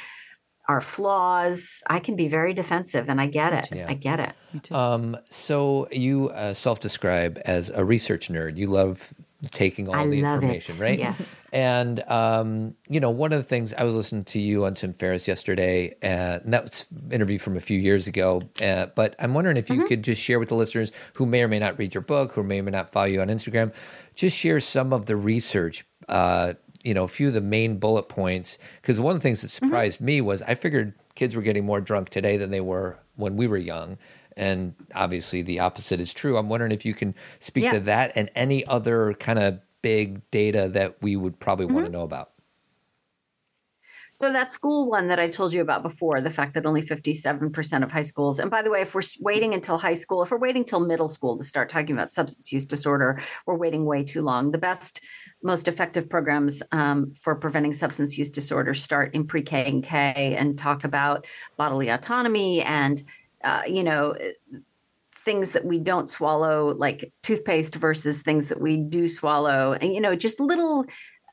[0.68, 1.82] our flaws.
[1.88, 3.76] I can be very defensive, and I get it.
[3.76, 3.88] Yeah.
[3.90, 4.72] I get it.
[4.72, 8.58] Um, so you uh, self-describe as a research nerd.
[8.58, 9.14] You love
[9.52, 10.82] taking all I the information, it.
[10.82, 11.00] right?
[11.00, 11.50] Yes.
[11.54, 14.94] And um, you know, one of the things I was listening to you on Tim
[14.94, 18.42] Ferriss yesterday, uh, and that was an interview from a few years ago.
[18.62, 19.88] Uh, but I'm wondering if you mm-hmm.
[19.88, 22.44] could just share with the listeners who may or may not read your book, who
[22.44, 23.74] may or may not follow you on Instagram,
[24.16, 25.86] just share some of the research.
[26.10, 28.58] Uh, you know, a few of the main bullet points.
[28.82, 29.66] Because one of the things that mm-hmm.
[29.66, 30.06] surprised mm-hmm.
[30.06, 33.48] me was I figured kids were getting more drunk today than they were when we
[33.48, 33.98] were young
[34.38, 36.38] and obviously the opposite is true.
[36.38, 37.74] I'm wondering if you can speak yeah.
[37.74, 41.76] to that and any other kind of big data that we would probably mm-hmm.
[41.76, 42.32] want to know about.
[44.18, 47.84] So that school one that I told you about before, the fact that only 57%
[47.84, 50.40] of high schools, and by the way, if we're waiting until high school, if we're
[50.40, 54.24] waiting till middle school to start talking about substance use disorder, we're waiting way too
[54.24, 54.50] long.
[54.50, 55.02] The best,
[55.44, 60.58] most effective programs um, for preventing substance use disorder start in pre-K and K and
[60.58, 63.04] talk about bodily autonomy and
[63.44, 64.16] uh, you know,
[65.14, 70.02] things that we don't swallow, like toothpaste versus things that we do swallow, and you
[70.02, 70.86] know, just little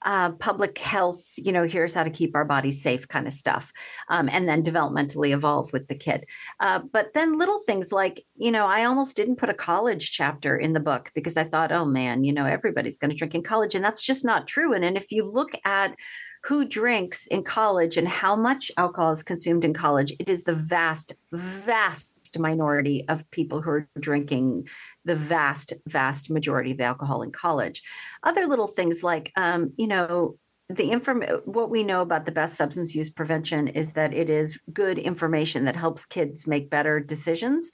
[0.05, 3.73] uh, public health, you know, here's how to keep our bodies safe kind of stuff.
[4.09, 6.27] Um, and then developmentally evolve with the kid.
[6.61, 10.57] Uh, but then little things like, you know, I almost didn't put a college chapter
[10.57, 13.43] in the book because I thought, oh man, you know, everybody's going to drink in
[13.43, 13.75] college.
[13.75, 14.75] And that's just not true.
[14.75, 15.97] And, and if you look at
[16.45, 20.55] who drinks in college and how much alcohol is consumed in college, it is the
[20.55, 24.69] vast, vast minority of people who are drinking
[25.05, 27.83] the vast, vast majority of the alcohol in college.
[28.23, 30.37] Other little things like, um, you know,
[30.69, 34.59] the inform what we know about the best substance use prevention is that it is
[34.73, 37.71] good information that helps kids make better decisions.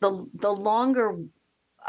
[0.00, 1.18] The the longer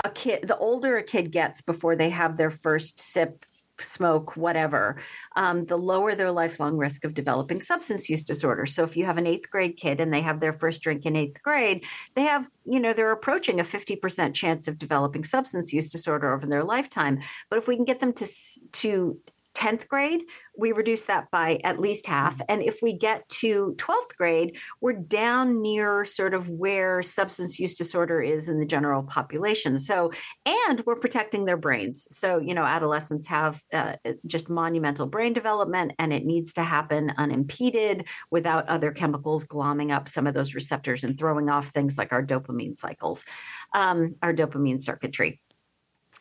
[0.04, 3.46] a kid, the older a kid gets before they have their first sip
[3.82, 4.98] smoke, whatever,
[5.36, 8.66] um, the lower their lifelong risk of developing substance use disorder.
[8.66, 11.16] So if you have an eighth grade kid and they have their first drink in
[11.16, 11.86] eighth grade,
[12.16, 16.46] they have, you know, they're approaching a 50% chance of developing substance use disorder over
[16.46, 17.20] their lifetime.
[17.50, 18.28] But if we can get them to,
[18.74, 19.20] to
[19.58, 20.22] 10th grade,
[20.56, 22.34] we reduce that by at least half.
[22.34, 22.44] Mm-hmm.
[22.50, 27.76] And if we get to 12th grade, we're down near sort of where substance use
[27.76, 29.78] disorder is in the general population.
[29.80, 30.12] So,
[30.46, 32.08] and we're protecting their brains.
[32.16, 37.14] So, you know, adolescents have uh, just monumental brain development and it needs to happen
[37.18, 42.14] unimpeded without other chemicals glomming up some of those receptors and throwing off things like
[42.14, 43.26] our dopamine cycles,
[43.74, 45.42] um, our dopamine circuitry.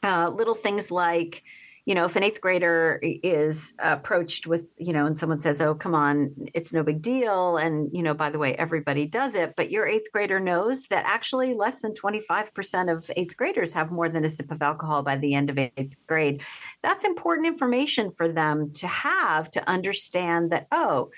[0.02, 1.42] Uh, little things like,
[1.86, 5.72] you know, if an eighth grader is approached with, you know, and someone says, oh,
[5.72, 7.58] come on, it's no big deal.
[7.58, 9.54] And, you know, by the way, everybody does it.
[9.56, 14.08] But your eighth grader knows that actually less than 25% of eighth graders have more
[14.08, 16.42] than a sip of alcohol by the end of eighth grade.
[16.82, 21.10] That's important information for them to have to understand that, oh,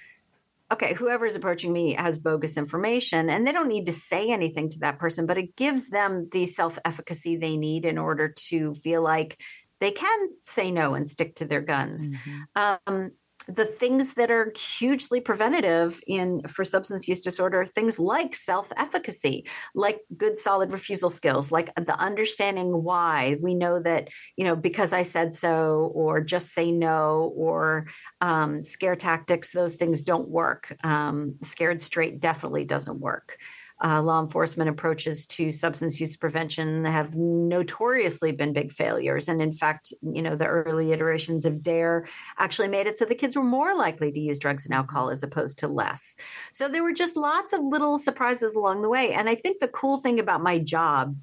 [0.70, 4.68] okay, whoever is approaching me has bogus information and they don't need to say anything
[4.68, 8.74] to that person, but it gives them the self efficacy they need in order to
[8.74, 9.40] feel like
[9.80, 12.10] they can say no and stick to their guns.
[12.10, 12.40] Mm-hmm.
[12.56, 13.12] Um,
[13.48, 20.00] the things that are hugely preventative in for substance use disorder things like self-efficacy like
[20.16, 25.02] good solid refusal skills like the understanding why we know that you know because i
[25.02, 27.86] said so or just say no or
[28.20, 33.38] um, scare tactics those things don't work um, scared straight definitely doesn't work
[33.82, 39.28] uh, law enforcement approaches to substance use prevention have notoriously been big failures.
[39.28, 42.08] And in fact, you know, the early iterations of DARE
[42.38, 45.22] actually made it so the kids were more likely to use drugs and alcohol as
[45.22, 46.16] opposed to less.
[46.50, 49.12] So there were just lots of little surprises along the way.
[49.12, 51.16] And I think the cool thing about my job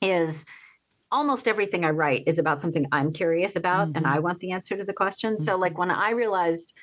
[0.00, 0.46] is
[1.12, 3.98] almost everything I write is about something I'm curious about mm-hmm.
[3.98, 5.34] and I want the answer to the question.
[5.34, 5.44] Mm-hmm.
[5.44, 6.74] So, like when I realized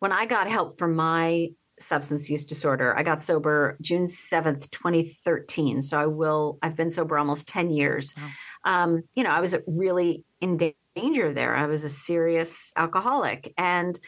[0.00, 2.96] when I got help from my substance use disorder.
[2.96, 5.82] I got sober June 7th, 2013.
[5.82, 8.14] So I will, I've been sober almost 10 years.
[8.16, 8.84] Wow.
[8.84, 10.56] Um, you know, I was really in
[10.94, 11.54] danger there.
[11.54, 13.52] I was a serious alcoholic.
[13.58, 13.98] And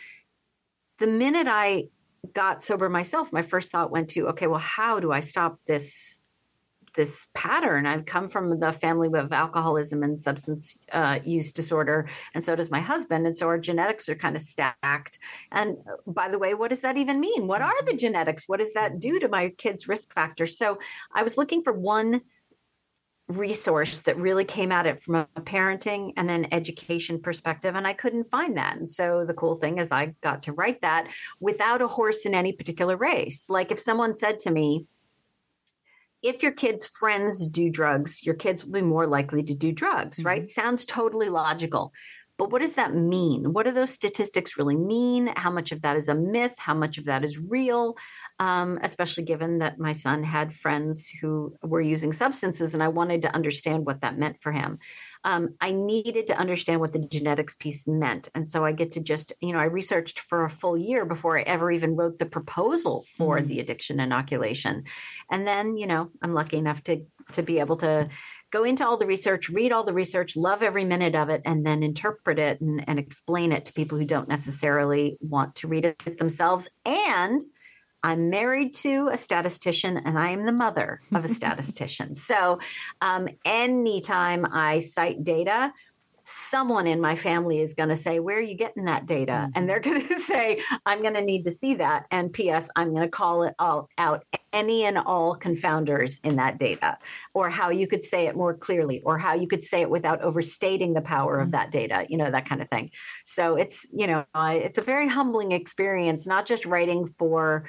[0.98, 1.84] the minute I
[2.34, 6.18] got sober myself, my first thought went to, okay, well, how do I stop this
[6.97, 7.86] this pattern.
[7.86, 12.70] I've come from the family of alcoholism and substance uh, use disorder, and so does
[12.70, 13.26] my husband.
[13.26, 15.18] And so our genetics are kind of stacked.
[15.53, 17.47] And by the way, what does that even mean?
[17.47, 18.49] What are the genetics?
[18.49, 20.59] What does that do to my kids' risk factors?
[20.59, 20.78] So
[21.14, 22.22] I was looking for one
[23.28, 27.92] resource that really came at it from a parenting and an education perspective and I
[27.92, 28.76] couldn't find that.
[28.76, 31.09] And so the cool thing is I got to write that
[31.40, 33.51] without a horse in any particular race.
[33.51, 34.86] Like if someone said to me,
[36.27, 40.18] if your kids' friends do drugs, your kids will be more likely to do drugs,
[40.18, 40.27] mm-hmm.
[40.27, 40.51] right?
[40.51, 41.93] Sounds totally logical.
[42.39, 43.55] But what does that mean?
[43.55, 45.33] What do those statistics really mean?
[45.37, 46.55] How much of that is a myth?
[46.59, 47.97] How much of that is real?
[48.39, 53.22] Um, especially given that my son had friends who were using substances, and I wanted
[53.22, 54.79] to understand what that meant for him
[55.27, 58.29] um, I needed to understand what the genetics piece meant.
[58.37, 61.37] And so I get to just, you know, I researched for a full year before
[61.37, 63.47] I ever even wrote the proposal for mm.
[63.49, 64.85] the addiction inoculation.
[65.29, 68.09] And then, you know, I'm lucky enough to to be able to
[68.53, 71.66] go into all the research, read all the research, love every minute of it, and
[71.66, 75.85] then interpret it and, and explain it to people who don't necessarily want to read
[75.85, 76.68] it themselves.
[76.85, 77.41] And
[78.07, 82.14] I'm married to a statistician and I am the mother of a statistician.
[82.14, 82.61] so,
[83.00, 85.72] um, anytime I cite data,
[86.24, 89.32] someone in my family is going to say, Where are you getting that data?
[89.32, 89.50] Mm-hmm.
[89.54, 92.07] And they're going to say, I'm going to need to see that.
[92.12, 96.59] And P.S., I'm going to call it all out any and all confounders in that
[96.59, 96.98] data,
[97.34, 100.22] or how you could say it more clearly, or how you could say it without
[100.22, 101.50] overstating the power of mm-hmm.
[101.52, 102.92] that data, you know, that kind of thing.
[103.24, 107.68] So it's, you know, it's a very humbling experience, not just writing for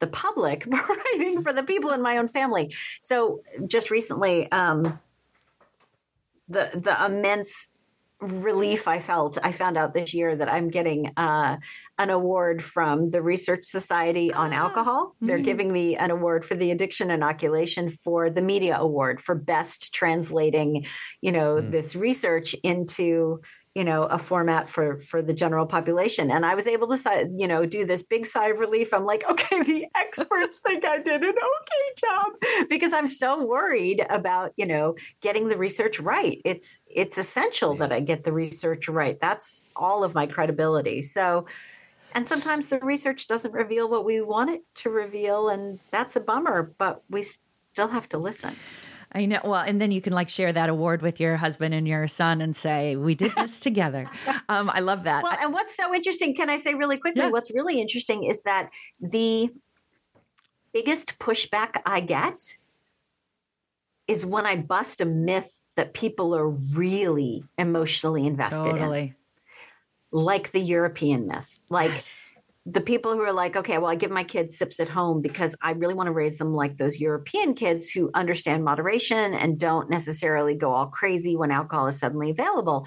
[0.00, 2.74] the public, but writing for the people in my own family.
[3.00, 4.98] So just recently, um,
[6.48, 7.68] the the immense
[8.20, 9.36] relief I felt.
[9.42, 11.58] I found out this year that I'm getting uh,
[11.98, 15.14] an award from the Research Society on ah, Alcohol.
[15.20, 15.44] They're mm-hmm.
[15.44, 20.86] giving me an award for the addiction inoculation for the Media Award for best translating,
[21.20, 21.70] you know, mm.
[21.70, 23.40] this research into
[23.76, 26.30] you know a format for for the general population.
[26.30, 28.94] And i was able to you know do this big sigh of relief.
[28.94, 34.04] I'm like okay the experts think i did an okay job because i'm so worried
[34.08, 36.40] about you know getting the research right.
[36.44, 39.20] It's it's essential that i get the research right.
[39.20, 41.02] That's all of my credibility.
[41.02, 41.44] So
[42.14, 46.20] and sometimes the research doesn't reveal what we want it to reveal and that's a
[46.20, 48.54] bummer but we still have to listen
[49.16, 49.40] I know.
[49.42, 52.42] Well, and then you can like share that award with your husband and your son
[52.42, 54.10] and say, we did this together.
[54.50, 55.22] Um, I love that.
[55.24, 57.22] Well, and what's so interesting, can I say really quickly?
[57.22, 57.30] Yeah.
[57.30, 58.68] What's really interesting is that
[59.00, 59.48] the
[60.74, 62.58] biggest pushback I get
[64.06, 69.00] is when I bust a myth that people are really emotionally invested totally.
[69.00, 69.14] in.
[70.12, 71.58] Like the European myth.
[71.70, 72.30] Like, yes
[72.68, 75.54] the people who are like, okay, well, I give my kids sips at home because
[75.62, 79.88] I really want to raise them like those European kids who understand moderation and don't
[79.88, 82.86] necessarily go all crazy when alcohol is suddenly available.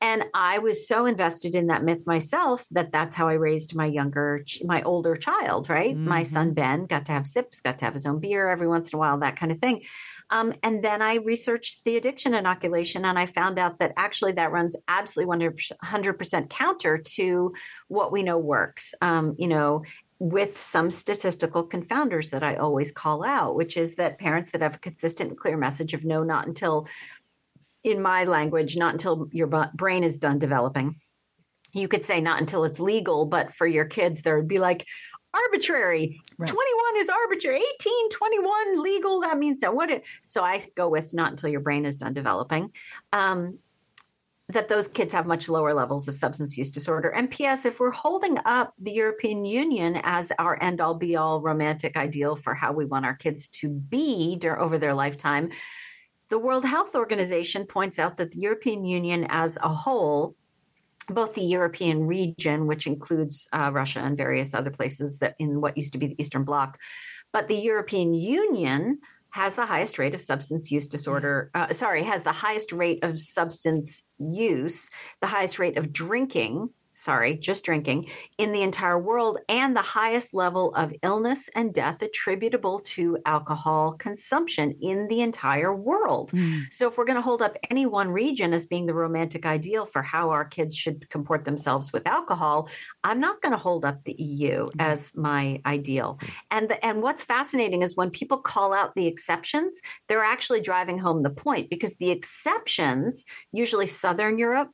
[0.00, 3.84] and I was so invested in that myth myself that that's how I raised my
[3.84, 5.94] younger, my older child, right?
[5.94, 6.08] Mm-hmm.
[6.08, 6.54] My son mm-hmm.
[6.54, 9.00] Ben got to have sips, got to have his own beer every once in a
[9.00, 9.82] while, that kind of thing.
[10.30, 14.52] Um, and then I researched the addiction inoculation and I found out that actually that
[14.52, 17.52] runs absolutely 100% counter to
[17.88, 18.94] what we know works.
[19.00, 19.82] Um, you know,
[20.20, 24.76] with some statistical confounders that I always call out, which is that parents that have
[24.76, 26.86] a consistent and clear message of no, not until
[27.82, 30.94] in my language, not until your brain is done developing.
[31.72, 34.86] You could say not until it's legal, but for your kids, there would be like
[35.32, 36.20] arbitrary.
[36.40, 36.48] Right.
[36.48, 37.62] 21 is arbitrary.
[37.74, 39.20] 18, 21 legal.
[39.20, 39.72] That means no.
[39.72, 39.90] What?
[39.90, 42.72] It, so I go with not until your brain is done developing.
[43.12, 43.58] Um,
[44.48, 47.10] that those kids have much lower levels of substance use disorder.
[47.10, 51.40] And P.S., if we're holding up the European Union as our end all be all
[51.40, 55.50] romantic ideal for how we want our kids to be over their lifetime,
[56.30, 60.34] the World Health Organization points out that the European Union as a whole,
[61.14, 65.76] both the European region, which includes uh, Russia and various other places that in what
[65.76, 66.78] used to be the Eastern Bloc,
[67.32, 68.98] but the European Union
[69.30, 71.50] has the highest rate of substance use disorder.
[71.54, 74.90] Uh, sorry, has the highest rate of substance use,
[75.20, 76.70] the highest rate of drinking
[77.00, 82.02] sorry, just drinking in the entire world and the highest level of illness and death
[82.02, 86.30] attributable to alcohol consumption in the entire world.
[86.32, 86.64] Mm.
[86.70, 89.86] So, if we're going to hold up any one region as being the romantic ideal
[89.86, 92.68] for how our kids should comport themselves with alcohol,
[93.02, 94.70] I'm not going to hold up the EU mm.
[94.78, 96.18] as my ideal.
[96.50, 100.98] And the, and what's fascinating is when people call out the exceptions, they're actually driving
[100.98, 104.70] home the point because the exceptions, usually Southern Europe,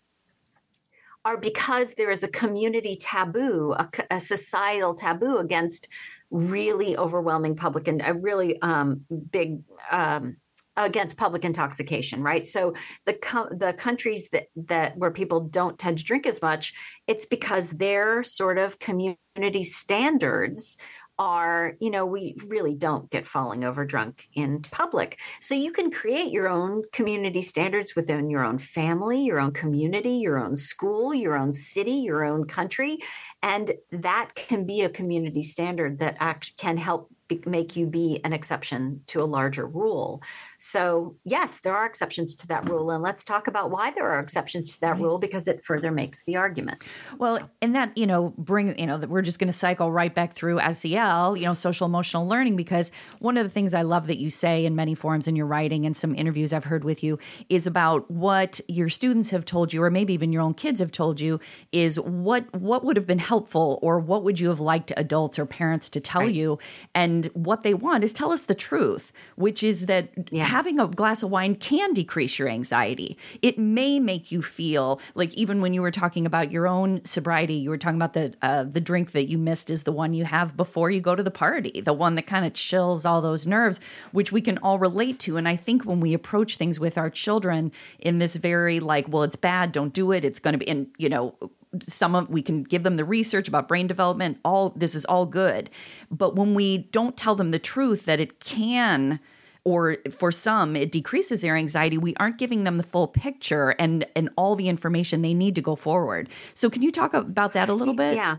[1.27, 5.89] are because there is a community taboo, a, a societal taboo against
[6.31, 9.01] really overwhelming public and a really um,
[9.33, 9.59] big
[9.91, 10.37] um,
[10.77, 12.47] against public intoxication, right?
[12.47, 12.75] So
[13.07, 16.75] the co- the countries that that where people don't tend to drink as much,
[17.09, 20.77] it's because their sort of community standards
[21.19, 25.19] are, you know, we really don't get falling over drunk in public.
[25.41, 30.17] So you can create your own community standards within your own family, your own community,
[30.17, 32.99] your own school, your own city, your own country.
[33.43, 38.21] And that can be a community standard that act, can help be, make you be
[38.25, 40.23] an exception to a larger rule.
[40.59, 42.91] So, yes, there are exceptions to that rule.
[42.91, 45.01] And let's talk about why there are exceptions to that right.
[45.01, 46.83] rule because it further makes the argument.
[47.19, 47.51] Well, so.
[47.63, 50.35] and that, you know, bring, you know, that we're just going to cycle right back
[50.35, 54.19] through SEL, you know, social emotional learning, because one of the things I love that
[54.19, 57.19] you say in many forums in your writing and some interviews I've heard with you
[57.49, 60.93] is about what your students have told you, or maybe even your own kids have
[60.93, 61.41] told you,
[61.73, 65.47] is what what would have been helpful or what would you have liked adults or
[65.47, 66.35] parents to tell right.
[66.35, 66.59] you.
[66.95, 70.87] And what they want is tell us the truth, which is that yeah having a
[70.87, 73.19] glass of wine can decrease your anxiety.
[73.43, 77.55] It may make you feel like even when you were talking about your own sobriety,
[77.55, 80.25] you were talking about the uh, the drink that you missed is the one you
[80.25, 83.47] have before you go to the party, the one that kind of chills all those
[83.47, 83.81] nerves,
[84.13, 85.37] which we can all relate to.
[85.37, 89.23] And I think when we approach things with our children in this very like, well,
[89.25, 90.25] it's bad, don't do it.
[90.25, 91.35] It's going to be, and you know,
[91.81, 95.27] some of we can give them the research about brain development all this is all
[95.27, 95.69] good
[96.11, 99.21] but when we don't tell them the truth that it can
[99.67, 101.99] or for some it decreases their anxiety.
[101.99, 105.61] We aren't giving them the full picture and and all the information they need to
[105.61, 106.29] go forward.
[106.55, 108.15] So can you talk about that a little bit?
[108.15, 108.37] Yeah.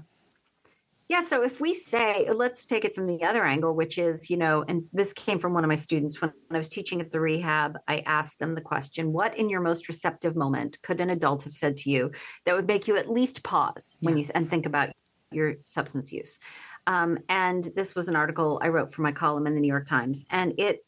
[1.10, 4.38] Yeah so if we say let's take it from the other angle which is you
[4.38, 6.22] know and this came from one of my students.
[6.22, 9.50] When, when i was teaching at the rehab i asked them the question what in
[9.50, 12.12] your most receptive moment could an adult have said to you
[12.46, 14.24] that would make you at least pause when yeah.
[14.24, 14.90] you and think about
[15.32, 16.40] your substance use?
[16.86, 19.86] Um, and this was an article I wrote for my column in the New York
[19.86, 20.86] Times, and it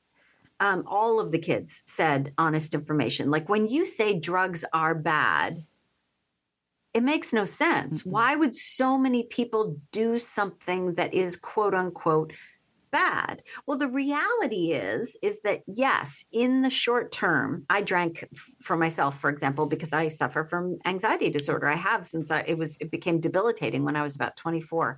[0.59, 3.31] um, all of the kids said honest information.
[3.31, 5.65] Like when you say drugs are bad,
[6.93, 8.01] it makes no sense.
[8.01, 8.11] Mm-hmm.
[8.11, 12.33] Why would so many people do something that is quote unquote
[12.91, 13.43] bad?
[13.65, 18.27] Well, the reality is is that yes, in the short term, I drank
[18.61, 21.67] for myself, for example, because I suffer from anxiety disorder.
[21.67, 24.97] I have since I, it was it became debilitating when I was about 24.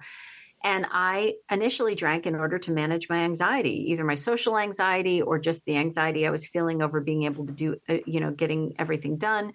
[0.63, 5.39] And I initially drank in order to manage my anxiety, either my social anxiety or
[5.39, 8.75] just the anxiety I was feeling over being able to do, uh, you know, getting
[8.77, 9.53] everything done.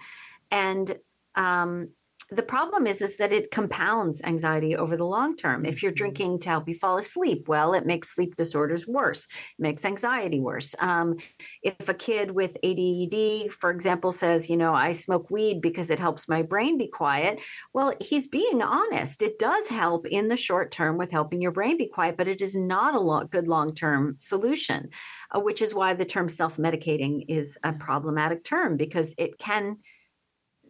[0.50, 0.98] And
[1.34, 1.90] um,
[2.30, 5.64] the problem is is that it compounds anxiety over the long term.
[5.64, 5.96] If you're mm-hmm.
[5.96, 10.74] drinking to help you fall asleep well it makes sleep disorders worse makes anxiety worse.
[10.80, 11.16] Um,
[11.62, 16.00] if a kid with add for example says you know i smoke weed because it
[16.00, 17.40] helps my brain be quiet
[17.72, 19.22] well he's being honest.
[19.22, 22.40] It does help in the short term with helping your brain be quiet but it
[22.40, 24.88] is not a good long-term solution
[25.34, 29.76] uh, which is why the term self-medicating is a problematic term because it can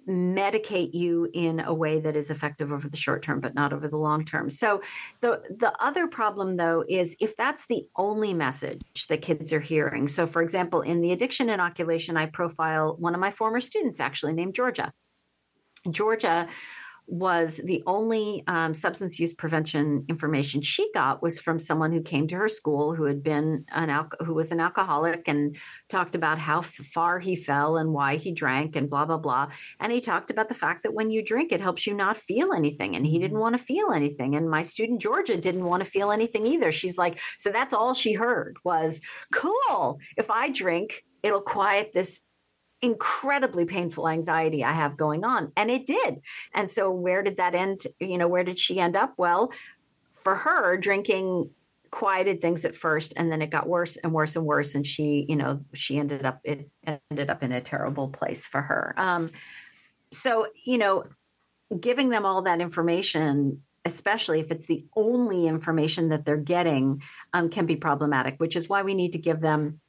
[0.08, 3.88] medicate you in a way that is effective over the short term but not over
[3.88, 4.50] the long term.
[4.50, 4.82] So
[5.20, 10.08] the the other problem though is if that's the only message that kids are hearing.
[10.08, 14.32] So for example in the addiction inoculation i profile one of my former students actually
[14.32, 14.92] named georgia.
[15.90, 16.48] Georgia
[17.06, 22.26] was the only um, substance use prevention information she got was from someone who came
[22.26, 25.56] to her school who had been an al- who was an alcoholic and
[25.88, 29.48] talked about how far he fell and why he drank and blah blah blah.
[29.78, 32.52] And he talked about the fact that when you drink it helps you not feel
[32.52, 32.96] anything.
[32.96, 33.40] And he didn't mm-hmm.
[33.40, 34.34] want to feel anything.
[34.34, 36.72] And my student Georgia didn't want to feel anything either.
[36.72, 39.00] She's like so that's all she heard was
[39.32, 42.20] cool if I drink it'll quiet this
[42.82, 45.52] incredibly painful anxiety I have going on.
[45.56, 46.20] And it did.
[46.54, 47.80] And so, where did that end?
[48.00, 49.14] You know, where did she end up?
[49.16, 49.52] Well,
[50.22, 51.50] for her, drinking
[51.90, 55.24] quieted things at first and then it got worse and worse and worse and she
[55.28, 56.68] you know she ended up it
[57.10, 59.30] ended up in a terrible place for her um
[60.12, 61.04] so you know
[61.78, 67.00] giving them all that information especially if it's the only information that they're getting
[67.32, 69.80] um, can be problematic which is why we need to give them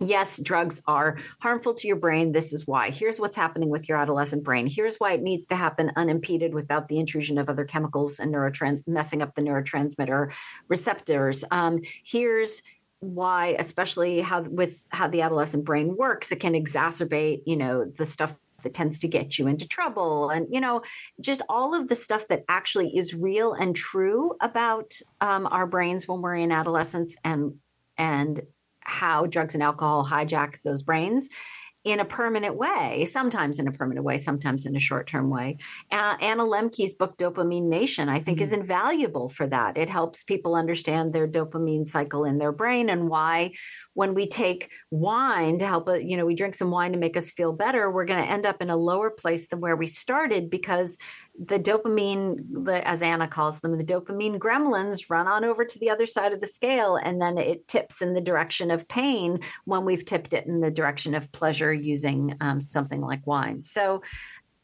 [0.00, 2.32] yes, drugs are harmful to your brain.
[2.32, 2.90] This is why.
[2.90, 4.66] Here's what's happening with your adolescent brain.
[4.66, 8.82] Here's why it needs to happen unimpeded without the intrusion of other chemicals and neurotrans
[8.86, 10.32] messing up the neurotransmitter
[10.68, 11.44] receptors.
[11.50, 12.62] Um, here's
[13.00, 18.04] why especially how with how the adolescent brain works it can exacerbate you know the
[18.04, 20.82] stuff that tends to get you into trouble and you know
[21.20, 26.08] just all of the stuff that actually is real and true about um, our brains
[26.08, 27.54] when we're in adolescence and
[27.96, 28.40] and
[28.88, 31.28] how drugs and alcohol hijack those brains
[31.84, 35.56] in a permanent way, sometimes in a permanent way, sometimes in a short term way.
[35.90, 38.44] Uh, Anna Lembke's book, Dopamine Nation, I think mm-hmm.
[38.44, 39.78] is invaluable for that.
[39.78, 43.52] It helps people understand their dopamine cycle in their brain and why
[43.98, 47.16] when we take wine to help, uh, you know, we drink some wine to make
[47.16, 49.88] us feel better, we're going to end up in a lower place than where we
[49.88, 50.96] started because
[51.46, 56.06] the dopamine, as Anna calls them, the dopamine gremlins run on over to the other
[56.06, 60.04] side of the scale, and then it tips in the direction of pain when we've
[60.04, 63.60] tipped it in the direction of pleasure using um, something like wine.
[63.60, 64.02] So,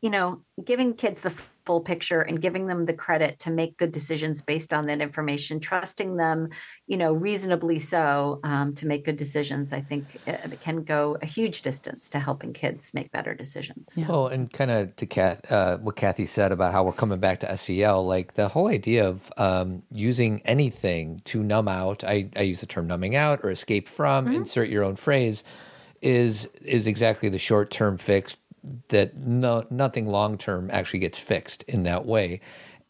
[0.05, 1.31] you know, giving kids the
[1.65, 5.59] full picture and giving them the credit to make good decisions based on that information,
[5.59, 6.51] trusting them,
[6.87, 11.17] you know, reasonably so um, to make good decisions, I think it, it, can go
[11.23, 13.95] a huge distance to helping kids make better decisions.
[13.97, 14.07] Yeah.
[14.07, 17.39] Well, and kind of to Cath, uh, what Cathy said about how we're coming back
[17.39, 22.43] to SEL, like the whole idea of um, using anything to numb out, I, I,
[22.43, 24.35] use the term numbing out or escape from, mm-hmm.
[24.35, 25.45] insert your own phrase,
[26.05, 28.37] is is exactly the short term fix
[28.89, 32.41] that no, nothing long term actually gets fixed in that way.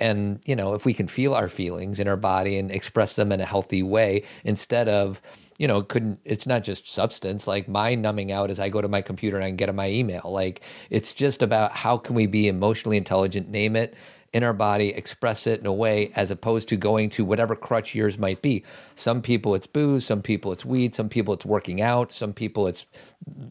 [0.01, 3.31] And, you know, if we can feel our feelings in our body and express them
[3.33, 5.23] in a healthy way instead of,
[5.59, 7.47] you know, couldn't, it's not just substance.
[7.47, 9.89] Like my numbing out as I go to my computer and I get on my
[9.89, 10.23] email.
[10.25, 13.95] Like it's just about how can we be emotionally intelligent, name it,
[14.35, 17.95] in our body, express it in a way as opposed to going to whatever crutch
[17.95, 18.65] yours might be.
[18.97, 22.67] Some people it's booze, some people it's weed, some people it's working out, some people
[22.67, 22.85] it's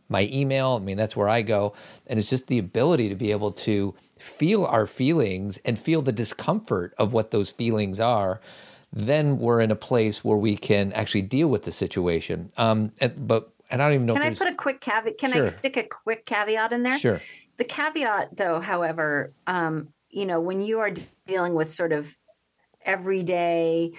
[0.10, 0.78] my email.
[0.80, 1.74] I mean, that's where I go.
[2.06, 6.12] And it's just the ability to be able to feel our feelings and feel the
[6.12, 8.42] discomfort of what those feelings are.
[8.92, 12.50] Then we're in a place where we can actually deal with the situation.
[12.58, 14.16] Um, and, but and I don't even know.
[14.16, 15.18] If Can I put a quick caveat?
[15.18, 15.46] Can sure.
[15.46, 17.00] I stick a quick caveat in there?
[17.00, 17.22] Sure.
[17.56, 20.92] The caveat, though, however, um, you know, when you are
[21.26, 22.16] dealing with sort of
[22.86, 23.92] everyday,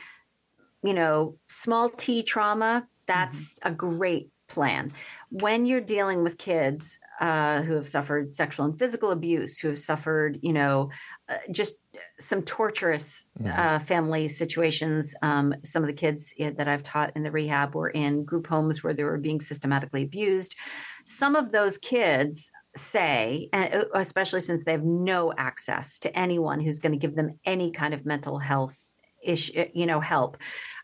[0.83, 3.69] you know, small t trauma, that's mm-hmm.
[3.69, 4.93] a great plan.
[5.31, 9.79] When you're dealing with kids uh, who have suffered sexual and physical abuse, who have
[9.79, 10.91] suffered, you know,
[11.29, 11.75] uh, just
[12.19, 15.15] some torturous uh, family situations.
[15.23, 18.47] Um, some of the kids eh, that I've taught in the rehab were in group
[18.49, 20.57] homes where they were being systematically abused.
[21.05, 26.81] Some of those kids say, uh, especially since they have no access to anyone who's
[26.81, 28.79] going to give them any kind of mental health
[29.23, 30.37] issue, uh, you know, help.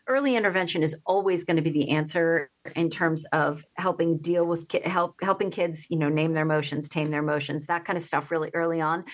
[0.07, 4.71] Early intervention is always going to be the answer in terms of helping deal with
[4.83, 8.31] help helping kids, you know, name their emotions, tame their emotions, that kind of stuff
[8.31, 9.05] really early on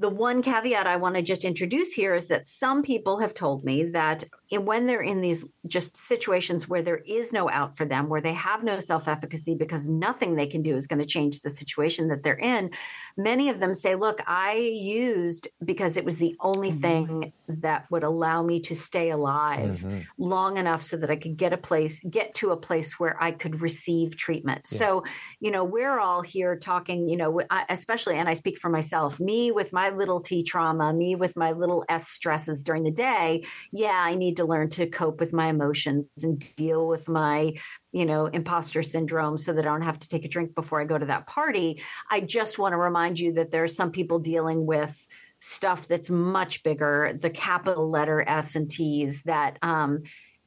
[0.00, 3.64] the one caveat I want to just introduce here is that some people have told
[3.64, 4.24] me that
[4.58, 8.32] when they're in these just situations where there is no out for them, where they
[8.32, 12.08] have no self efficacy because nothing they can do is going to change the situation
[12.08, 12.70] that they're in,
[13.16, 16.80] many of them say, Look, I used because it was the only mm-hmm.
[16.80, 20.00] thing that would allow me to stay alive mm-hmm.
[20.18, 23.30] long enough so that I could get a place, get to a place where I
[23.30, 24.68] could receive treatment.
[24.70, 24.78] Yeah.
[24.78, 25.04] So,
[25.38, 29.52] you know, we're all here talking, you know, especially, and I speak for myself, me
[29.52, 33.44] with my little t trauma, me with my little s stresses during the day.
[33.70, 37.54] Yeah, I need to learn to cope with my emotions and deal with my
[37.92, 40.84] you know imposter syndrome so that i don't have to take a drink before i
[40.84, 41.80] go to that party
[42.10, 45.06] i just want to remind you that there are some people dealing with
[45.38, 50.02] stuff that's much bigger the capital letter s and t's that um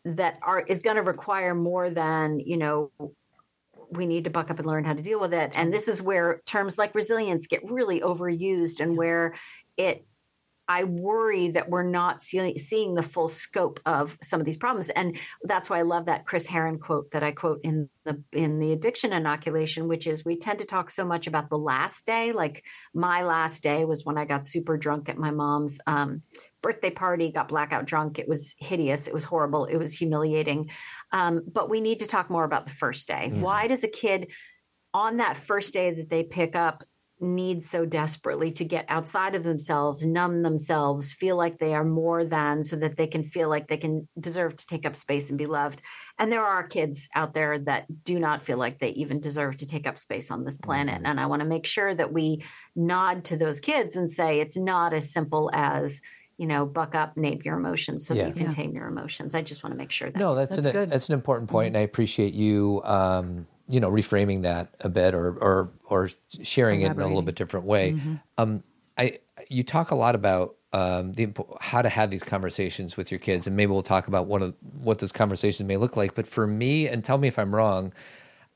[0.05, 2.91] that are is going to require more than you know
[3.91, 5.53] we need to buck up and learn how to deal with it.
[5.55, 9.35] And this is where terms like resilience get really overused and where
[9.77, 10.05] it
[10.67, 14.89] I worry that we're not see, seeing the full scope of some of these problems,
[14.89, 18.59] and that's why I love that Chris Herren quote that I quote in the in
[18.59, 22.31] the addiction inoculation, which is we tend to talk so much about the last day.
[22.31, 26.21] Like my last day was when I got super drunk at my mom's um,
[26.61, 28.17] birthday party, got blackout drunk.
[28.17, 29.07] It was hideous.
[29.07, 29.65] It was horrible.
[29.65, 30.71] It was humiliating.
[31.11, 33.29] Um, but we need to talk more about the first day.
[33.29, 33.41] Mm-hmm.
[33.41, 34.31] Why does a kid
[34.93, 36.83] on that first day that they pick up
[37.23, 42.25] need so desperately to get outside of themselves, numb themselves, feel like they are more
[42.25, 45.37] than so that they can feel like they can deserve to take up space and
[45.39, 45.81] be loved.
[46.19, 49.65] And there are kids out there that do not feel like they even deserve to
[49.65, 50.97] take up space on this planet.
[50.97, 51.05] Mm-hmm.
[51.05, 52.43] And I want to make sure that we
[52.75, 56.01] nod to those kids and say it's not as simple as,
[56.37, 58.23] you know, buck up, name your emotions so yeah.
[58.23, 58.49] that you can yeah.
[58.49, 59.33] tame your emotions.
[59.33, 60.19] I just want to make sure that.
[60.19, 60.89] No, that's, that's an, good.
[60.89, 61.75] that's an important point, mm-hmm.
[61.75, 66.09] and I appreciate you, um, you know, reframing that a bit or or or
[66.43, 67.93] sharing it in a little bit different way.
[67.93, 68.13] Mm-hmm.
[68.37, 68.63] Um,
[68.99, 69.17] I
[69.49, 73.47] you talk a lot about um, the how to have these conversations with your kids,
[73.47, 74.53] and maybe we'll talk about one of
[74.83, 76.13] what those conversations may look like.
[76.13, 77.93] But for me, and tell me if I'm wrong,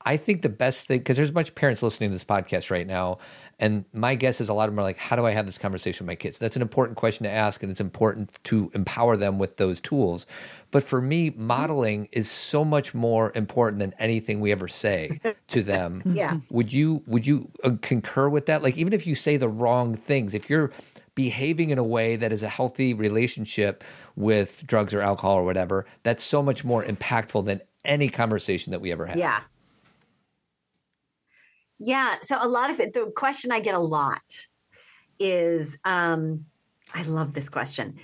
[0.07, 2.71] I think the best thing because there's a bunch of parents listening to this podcast
[2.71, 3.17] right now,
[3.59, 5.57] and my guess is a lot of them are like, "How do I have this
[5.57, 9.17] conversation with my kids?" That's an important question to ask, and it's important to empower
[9.17, 10.25] them with those tools.
[10.71, 15.61] But for me, modeling is so much more important than anything we ever say to
[15.61, 16.01] them.
[16.05, 16.37] yeah.
[16.51, 18.63] Would you Would you uh, concur with that?
[18.63, 20.71] Like, even if you say the wrong things, if you're
[21.15, 23.83] behaving in a way that is a healthy relationship
[24.15, 28.79] with drugs or alcohol or whatever, that's so much more impactful than any conversation that
[28.79, 29.17] we ever have.
[29.17, 29.41] Yeah.
[31.79, 32.15] Yeah.
[32.21, 34.47] So a lot of it, the question I get a lot
[35.19, 36.45] is um,
[36.93, 37.95] I love this question.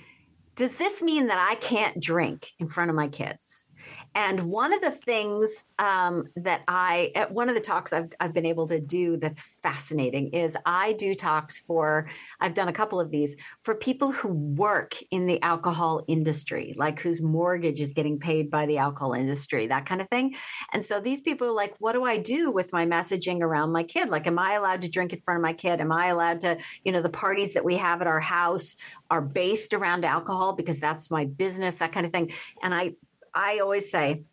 [0.56, 3.70] Does this mean that I can't drink in front of my kids?
[4.14, 8.32] And one of the things um, that I, at one of the talks I've, I've
[8.32, 12.08] been able to do that's fascinating is I do talks for,
[12.40, 17.00] I've done a couple of these for people who work in the alcohol industry, like
[17.00, 20.34] whose mortgage is getting paid by the alcohol industry, that kind of thing.
[20.72, 23.82] And so these people are like, what do I do with my messaging around my
[23.82, 24.08] kid?
[24.08, 25.80] Like, am I allowed to drink in front of my kid?
[25.80, 28.76] Am I allowed to, you know, the parties that we have at our house
[29.10, 32.32] are based around alcohol because that's my business, that kind of thing.
[32.62, 32.94] And I,
[33.34, 34.24] I always say,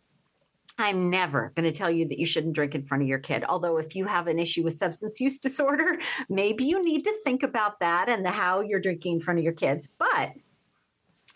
[0.78, 3.44] I'm never going to tell you that you shouldn't drink in front of your kid.
[3.46, 5.98] Although, if you have an issue with substance use disorder,
[6.28, 9.44] maybe you need to think about that and the how you're drinking in front of
[9.44, 9.88] your kids.
[9.98, 10.32] But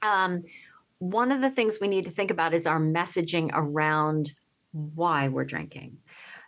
[0.02, 0.44] um,
[0.98, 4.32] one of the things we need to think about is our messaging around
[4.72, 5.98] why we're drinking.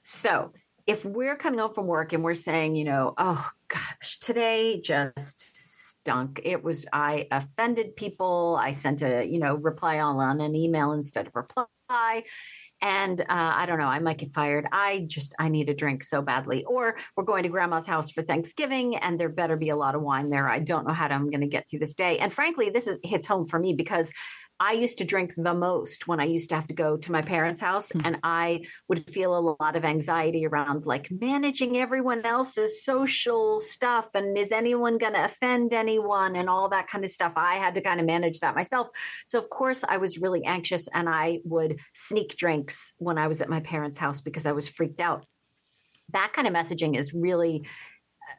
[0.03, 0.53] So,
[0.87, 5.68] if we're coming home from work and we're saying, you know, oh gosh, today just
[6.09, 6.41] stunk.
[6.43, 8.59] It was I offended people.
[8.61, 12.25] I sent a you know reply all on an email instead of reply.
[12.81, 14.67] And uh, I don't know, I might get fired.
[14.71, 16.65] I just, I need a drink so badly.
[16.65, 20.03] Or we're going to grandma's house for Thanksgiving and there better be a lot of
[20.03, 20.49] wine there.
[20.49, 22.19] I don't know how I'm going to get through this day.
[22.19, 24.13] And frankly, this is hits home for me because
[24.61, 27.23] I used to drink the most when I used to have to go to my
[27.23, 28.07] parents' house, mm-hmm.
[28.07, 34.09] and I would feel a lot of anxiety around like managing everyone else's social stuff.
[34.15, 37.33] And is anyone going to offend anyone and all that kind of stuff?
[37.37, 38.89] I had to kind of manage that myself.
[39.25, 43.41] So, of course, I was really anxious and I would sneak drinks when I was
[43.41, 45.25] at my parents' house because I was freaked out.
[46.13, 47.67] That kind of messaging is really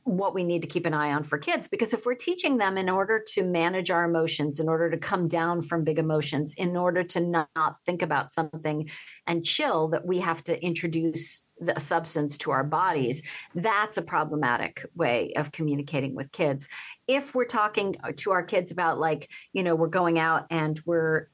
[0.04, 2.78] what we need to keep an eye on for kids because if we're teaching them
[2.78, 6.78] in order to manage our emotions in order to come down from big emotions in
[6.78, 8.90] order to not think about something
[9.28, 13.22] and chill that we have to introduce the substance to our bodies
[13.56, 16.68] that's a problematic way of communicating with kids.
[17.08, 21.28] If we're talking to our kids about like you know we're going out and we're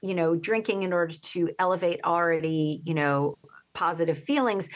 [0.00, 3.38] you know drinking in order to elevate already you know
[3.74, 4.68] positive feelings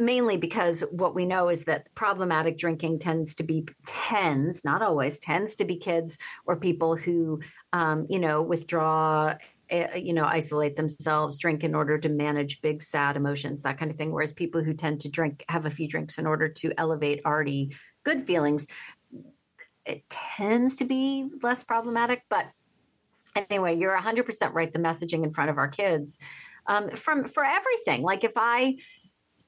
[0.00, 5.18] mainly because what we know is that problematic drinking tends to be tends not always
[5.18, 7.40] tends to be kids or people who
[7.72, 9.34] um, you know withdraw
[9.70, 13.90] uh, you know isolate themselves drink in order to manage big sad emotions that kind
[13.90, 14.10] of thing.
[14.10, 17.76] Whereas people who tend to drink have a few drinks in order to elevate already
[18.02, 18.66] good feelings
[19.86, 22.22] it tends to be less problematic.
[22.28, 22.46] But
[23.34, 24.72] anyway you're 100% right.
[24.72, 26.18] The messaging in front of our kids
[26.66, 28.02] um, from for everything.
[28.02, 28.76] Like if i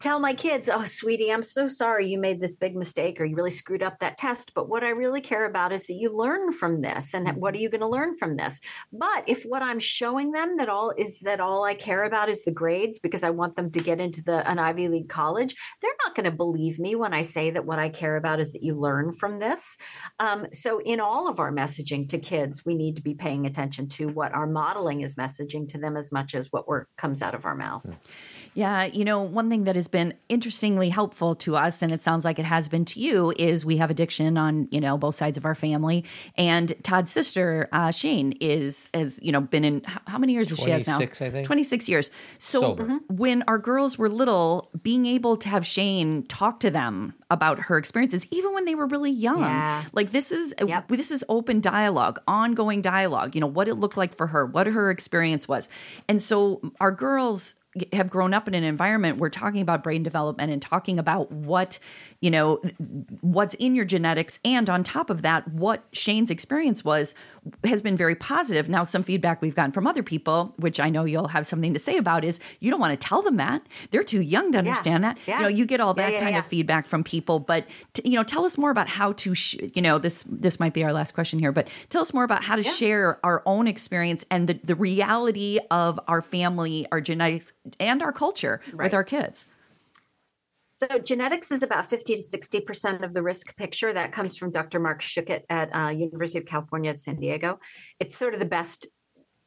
[0.03, 3.37] tell my kids, oh, sweetie, I'm so sorry you made this big mistake or you
[3.37, 4.53] really screwed up that test.
[4.53, 7.15] But what I really care about is that you learn from this.
[7.15, 8.59] And what are you going to learn from this?
[8.93, 12.45] But if what I'm showing them that all is that all I care about is
[12.45, 15.93] the grades because I want them to get into the an Ivy League college, they're
[16.05, 18.65] not going to believe me when I say that what I care about is that
[18.65, 19.77] you learn from this.
[20.19, 23.89] Um, so in all of our messaging to kids, we need to be paying attention
[23.91, 27.45] to what our modeling is messaging to them as much as what comes out of
[27.45, 27.83] our mouth.
[27.85, 27.95] Yeah,
[28.55, 32.39] you know, one thing that has been interestingly helpful to us, and it sounds like
[32.39, 35.45] it has been to you, is we have addiction on you know both sides of
[35.45, 36.05] our family.
[36.37, 40.59] And Todd's sister uh, Shane is has you know been in how many years does
[40.59, 40.99] she has now?
[40.99, 41.47] I think.
[41.47, 42.11] Twenty six years.
[42.39, 42.99] So Sober.
[43.09, 47.79] when our girls were little, being able to have Shane talk to them about her
[47.79, 49.85] experiences, even when they were really young, Yeah.
[49.93, 50.89] like this is Yep.
[50.89, 53.35] this is open dialogue, ongoing dialogue.
[53.35, 55.69] You know what it looked like for her, what her experience was,
[56.09, 57.55] and so our girls
[57.93, 61.79] have grown up in an environment where talking about brain development and talking about what
[62.21, 62.61] you know
[63.21, 64.39] what's in your genetics.
[64.45, 67.15] And on top of that what shane's experience was
[67.65, 68.69] has been very positive.
[68.69, 71.79] Now some feedback we've gotten from other people which i know you'll have something to
[71.79, 73.63] say about is you don't want to tell them that.
[73.91, 75.19] They're too young to understand that.
[75.27, 75.39] Yeah.
[75.39, 76.39] you know you get all that yeah, kind yeah.
[76.39, 79.57] of feedback from people but t- you know tell us more about how to sh-
[79.75, 82.45] you know this this might be our last question here but tell us more about
[82.45, 87.53] how to share our own experience and the, the reality of our family our genetics
[87.81, 89.47] and our culture with our kids
[90.75, 93.93] So genetics is about 50 to 60% of the risk picture.
[93.93, 94.81] That comes from Dr.
[94.81, 97.59] Marc Schuckit at uh, University of California at San Diego.
[98.01, 98.89] It's sort of the best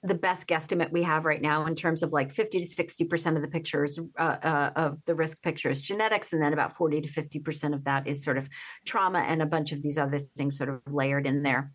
[0.04, 3.42] the best guesstimate we have right now in terms of like 50 to 60% of
[3.42, 7.08] the pictures uh, uh, of the risk picture is genetics and then about 40 to
[7.08, 8.48] 50% of that is sort of
[8.86, 11.72] trauma and a bunch of these other things sort of layered in there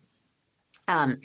[0.87, 1.17] um,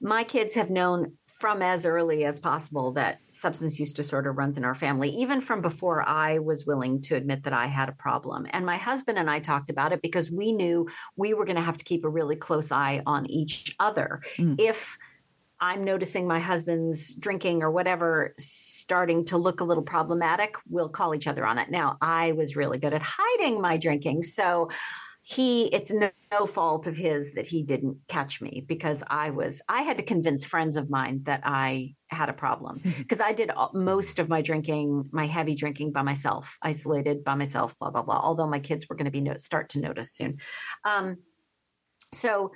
[0.00, 4.64] my kids have known from as early as possible that substance use disorder runs in
[4.64, 8.46] our family, even from before I was willing to admit that I had a problem.
[8.50, 11.62] And my husband and I talked about it because we knew we were going to
[11.62, 14.22] have to keep a really close eye on each other.
[14.36, 14.60] Mm.
[14.60, 14.96] If
[15.60, 21.14] I'm noticing my husband's drinking or whatever starting to look a little problematic, we'll call
[21.14, 21.70] each other on it.
[21.70, 24.22] Now, I was really good at hiding my drinking.
[24.22, 24.70] So
[25.26, 29.62] he it's no, no fault of his that he didn't catch me because I was
[29.70, 33.50] I had to convince friends of mine that I had a problem because I did
[33.50, 38.02] all- most of my drinking, my heavy drinking by myself, isolated by myself, blah blah
[38.02, 38.20] blah.
[38.22, 40.40] Although my kids were going to be no, start to notice soon.
[40.84, 41.16] Um,
[42.12, 42.52] so,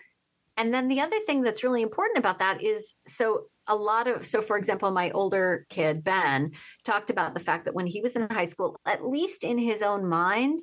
[0.59, 4.27] and then the other thing that's really important about that is so a lot of
[4.27, 6.53] so for example my older kid ben
[6.85, 9.83] talked about the fact that when he was in high school at least in his
[9.83, 10.59] own mind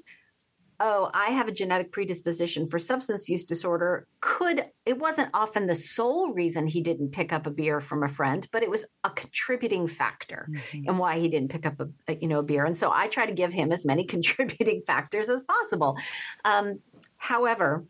[0.80, 5.76] oh i have a genetic predisposition for substance use disorder could it wasn't often the
[5.76, 9.09] sole reason he didn't pick up a beer from a friend but it was a
[9.09, 10.49] contributing factor
[10.86, 12.65] and why he didn't pick up a, a, you know a beer.
[12.65, 15.97] And so i try to give him as many contributing factors as possible.
[16.43, 16.80] Um,
[17.17, 17.86] however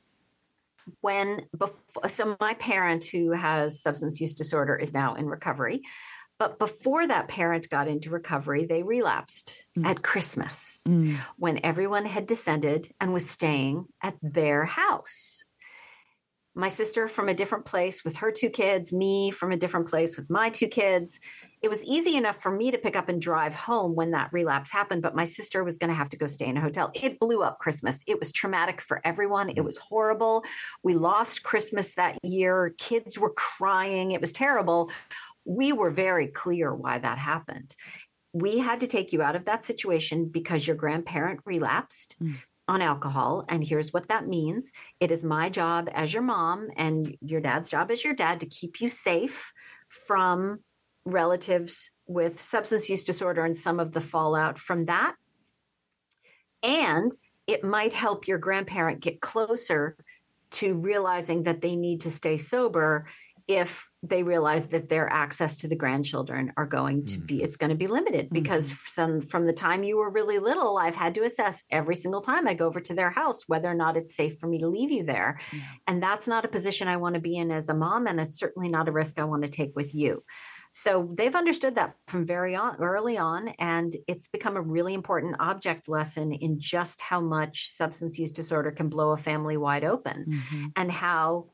[1.02, 5.82] when before so my parent who has substance use disorder is now in recovery
[6.38, 9.86] but before that parent got into recovery they relapsed Mm.
[9.88, 11.18] at christmas Mm.
[11.38, 15.46] when everyone had descended and was staying at their house.
[16.58, 20.16] My sister from a different place with her two kids me from a different place
[20.16, 21.20] with my two kids.
[21.62, 24.72] It was easy enough for me to pick up and drive home when that relapse
[24.72, 26.92] happened but my sister was going to have to go stay in a hotel.
[26.94, 28.04] It blew up christmas.
[28.08, 29.50] It was traumatic for everyone.
[29.50, 30.46] It was horrible.
[30.82, 32.74] We lost christmas that year.
[32.78, 34.12] Kids were crying.
[34.12, 34.92] It was terrible
[35.46, 37.76] we were very clear why that happened
[38.36, 42.36] we had to take you out of that situation because your grandparent relapsed Mm.
[42.68, 43.46] on alcohol.
[43.48, 47.70] And here's what that means it is my job as your mom and your dad's
[47.70, 49.54] job as your dad to keep you safe
[49.88, 50.60] from
[51.06, 55.16] relatives with substance use disorder and some of the fallout from that.
[56.62, 57.12] And
[57.48, 59.96] it might help your grandparent get closer
[60.52, 63.06] to realizing that they need to stay sober
[63.48, 67.70] if they realize that their access to the grandchildren are going to be it's going
[67.70, 71.24] to be limited because from from the time you were really little i've had to
[71.24, 74.38] assess every single time i go over to their house whether or not it's safe
[74.40, 75.60] for me to leave you there Yeah.
[75.88, 78.38] and that's not a position i want to be in as a mom and it's
[78.38, 80.24] certainly not a risk i want to take with you
[80.78, 85.38] so they've understood that from very on, early on and it's become a really important
[85.40, 90.26] object lesson in just how much substance use disorder can blow a family wide open
[90.28, 90.72] Mhm.
[90.76, 91.48] and how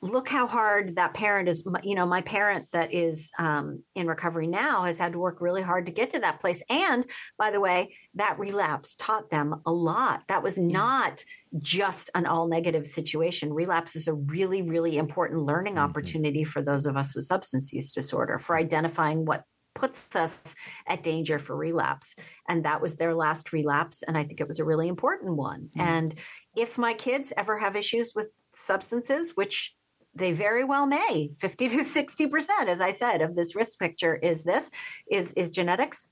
[0.00, 4.46] look how hard that parent is you know my parent that is um, in recovery
[4.46, 7.04] now has had to work really hard to get to that place and
[7.36, 11.24] by the way that relapse taught them a lot that was not
[11.58, 15.78] just an all negative situation relapse is a really really important learning Mhm.
[15.78, 19.44] opportunity for those of us with substance use disorder for identifying what
[19.74, 20.56] puts us
[20.88, 22.16] at danger for relapse.
[22.48, 24.02] And that was their last relapse.
[24.02, 25.68] And I think it was a really important one.
[25.76, 25.80] Mm.
[25.80, 26.14] And
[26.56, 29.76] if my kids ever have issues with substances, which
[30.14, 31.30] they very well may.
[31.38, 34.70] 50 to 60% as i said of this risk picture is this
[35.10, 36.06] is is genetics.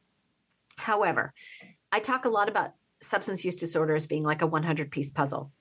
[0.77, 1.33] However
[1.93, 2.73] i talk a lot about
[3.03, 5.53] substance use disorders being like a 100 piece puzzle.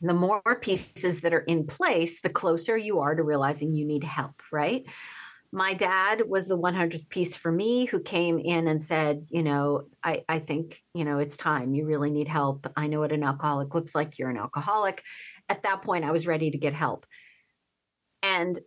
[0.00, 4.04] The more pieces that are in place the closer you are to realizing you need
[4.04, 4.84] help right?
[5.52, 9.88] My dad was the 100th piece for me who came in and said you know
[10.04, 11.74] I, I think you know it's time.
[11.74, 12.66] You really need help.
[12.76, 14.18] I know what an alcoholic looks like.
[14.18, 15.02] You're an alcoholic.
[15.48, 17.06] At that point i was ready to get help
[18.36, 18.58] and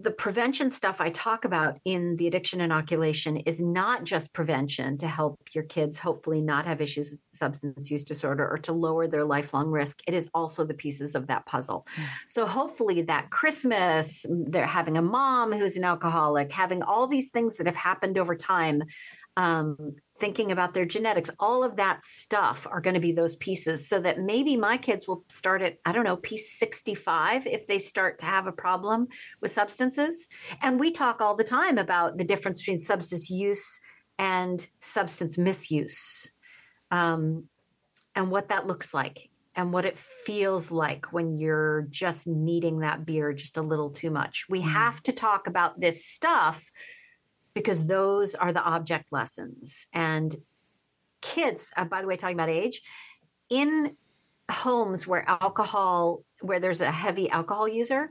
[0.00, 5.06] the prevention stuff I talk about in the addiction inoculation is not just prevention to
[5.06, 9.24] help your kids hopefully not have issues with substance use disorder or to lower their
[9.24, 10.00] lifelong risk.
[10.08, 11.86] It is also the pieces of that puzzle.
[11.94, 12.04] Mm.
[12.26, 17.54] So hopefully that Christmas, they're having a mom who's an alcoholic, having all these things
[17.56, 18.82] that have happened over time
[19.36, 23.88] um, thinking about their genetics, all of that stuff are going to be those pieces
[23.88, 27.80] so that maybe my kids will start at, I don't know, piece 65 if they
[27.80, 29.08] start to have a problem
[29.40, 30.28] with substances.
[30.62, 33.80] And we talk all the time about the difference between substance use
[34.16, 36.30] and substance misuse
[36.92, 37.48] um,
[38.14, 43.04] and what that looks like and what it feels like when you're just needing that
[43.04, 44.46] beer just a little too much.
[44.48, 44.70] We mm.
[44.70, 46.64] have to talk about this stuff
[47.54, 49.86] because those are the object lessons.
[49.92, 50.34] And
[51.20, 52.82] kids, uh, by the way, talking about age,
[53.48, 53.96] in
[54.50, 58.10] homes where alcohol, where there's a heavy alcohol user,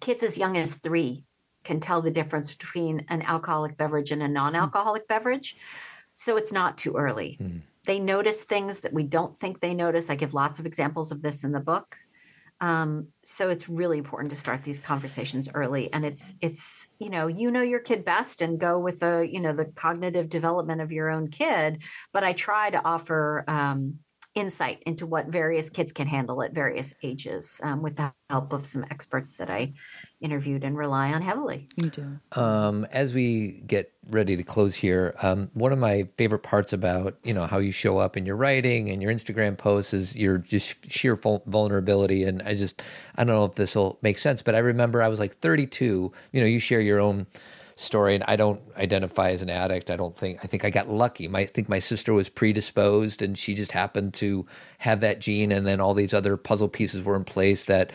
[0.00, 1.24] kids as young as three
[1.64, 5.08] can tell the difference between an alcoholic beverage and a non alcoholic mm.
[5.08, 5.56] beverage.
[6.14, 7.38] So it's not too early.
[7.40, 7.60] Mm.
[7.84, 10.10] They notice things that we don't think they notice.
[10.10, 11.96] I give lots of examples of this in the book.
[12.60, 17.26] Um, so it's really important to start these conversations early, and it's it's you know
[17.28, 20.90] you know your kid best and go with the you know the cognitive development of
[20.90, 21.82] your own kid.
[22.12, 24.00] But I try to offer um,
[24.38, 28.64] insight into what various kids can handle at various ages um, with the help of
[28.64, 29.72] some experts that I
[30.20, 31.66] interviewed and rely on heavily.
[31.76, 32.18] You do.
[32.32, 37.16] Um, as we get ready to close here, um, one of my favorite parts about
[37.24, 40.38] you know how you show up in your writing and your Instagram posts is your
[40.38, 42.22] just sheer vulnerability.
[42.24, 42.82] And I just
[43.16, 46.12] I don't know if this will make sense, but I remember I was like 32.
[46.32, 47.26] You know, you share your own
[47.78, 49.90] story and I don't identify as an addict.
[49.90, 51.28] I don't think I think I got lucky.
[51.28, 54.46] My, I think my sister was predisposed and she just happened to
[54.78, 57.92] have that gene and then all these other puzzle pieces were in place that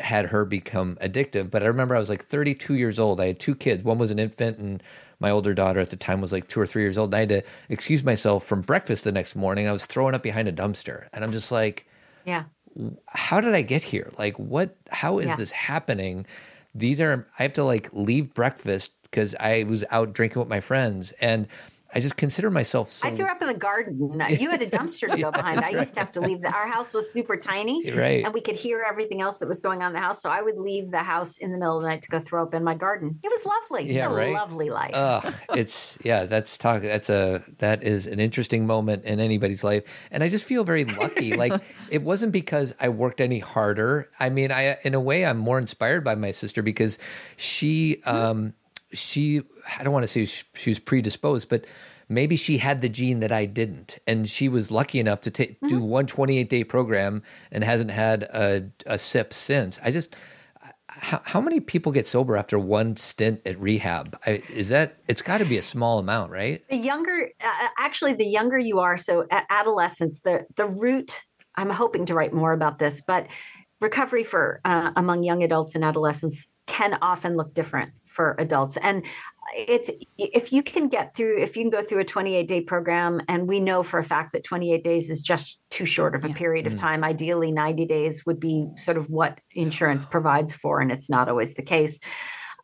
[0.00, 1.50] had her become addictive.
[1.50, 3.20] But I remember I was like 32 years old.
[3.20, 3.84] I had two kids.
[3.84, 4.82] One was an infant and
[5.20, 7.08] my older daughter at the time was like two or three years old.
[7.08, 9.68] And I had to excuse myself from breakfast the next morning.
[9.68, 11.08] I was throwing up behind a dumpster.
[11.12, 11.86] And I'm just like,
[12.24, 12.44] Yeah.
[13.06, 14.10] How did I get here?
[14.18, 15.36] Like what how is yeah.
[15.36, 16.24] this happening?
[16.74, 20.60] These are I have to like leave breakfast because I was out drinking with my
[20.60, 21.12] friends.
[21.20, 21.46] And
[21.94, 23.06] I just consider myself so.
[23.06, 24.20] I threw up in the garden.
[24.44, 25.60] You had a dumpster to go behind.
[25.60, 26.42] I used to have to leave.
[26.42, 28.24] The, our house was super tiny, right?
[28.24, 30.20] And we could hear everything else that was going on in the house.
[30.20, 32.42] So I would leave the house in the middle of the night to go throw
[32.42, 33.18] up in my garden.
[33.22, 33.92] It was lovely.
[33.92, 34.32] Yeah, right?
[34.32, 34.92] lovely life.
[34.92, 36.24] Uh, it's yeah.
[36.24, 36.82] That's talk.
[36.82, 40.84] That's a that is an interesting moment in anybody's life, and I just feel very
[40.84, 41.34] lucky.
[41.36, 44.10] like it wasn't because I worked any harder.
[44.18, 46.98] I mean, I in a way I'm more inspired by my sister because
[47.36, 48.02] she.
[48.04, 48.54] um
[48.94, 49.42] she
[49.78, 50.24] I don't want to say
[50.54, 51.66] she was predisposed, but
[52.08, 55.56] maybe she had the gene that I didn't, and she was lucky enough to take
[55.56, 55.68] mm-hmm.
[55.68, 59.80] do one 28 day program and hasn't had a, a sip since.
[59.82, 60.16] I just
[60.86, 64.16] how, how, many people get sober after one stint at rehab?
[64.26, 66.62] I, is that it's got to be a small amount, right?
[66.68, 71.22] The younger, uh, actually, the younger you are, so at adolescence, the the root.
[71.56, 73.28] I'm hoping to write more about this, but
[73.80, 79.04] recovery for uh, among young adults and adolescents can often look different for adults and
[79.56, 83.20] it's if you can get through if you can go through a 28 day program
[83.28, 86.28] and we know for a fact that 28 days is just too short of a
[86.28, 86.34] yeah.
[86.34, 86.78] period of mm.
[86.78, 91.28] time ideally 90 days would be sort of what insurance provides for and it's not
[91.28, 91.98] always the case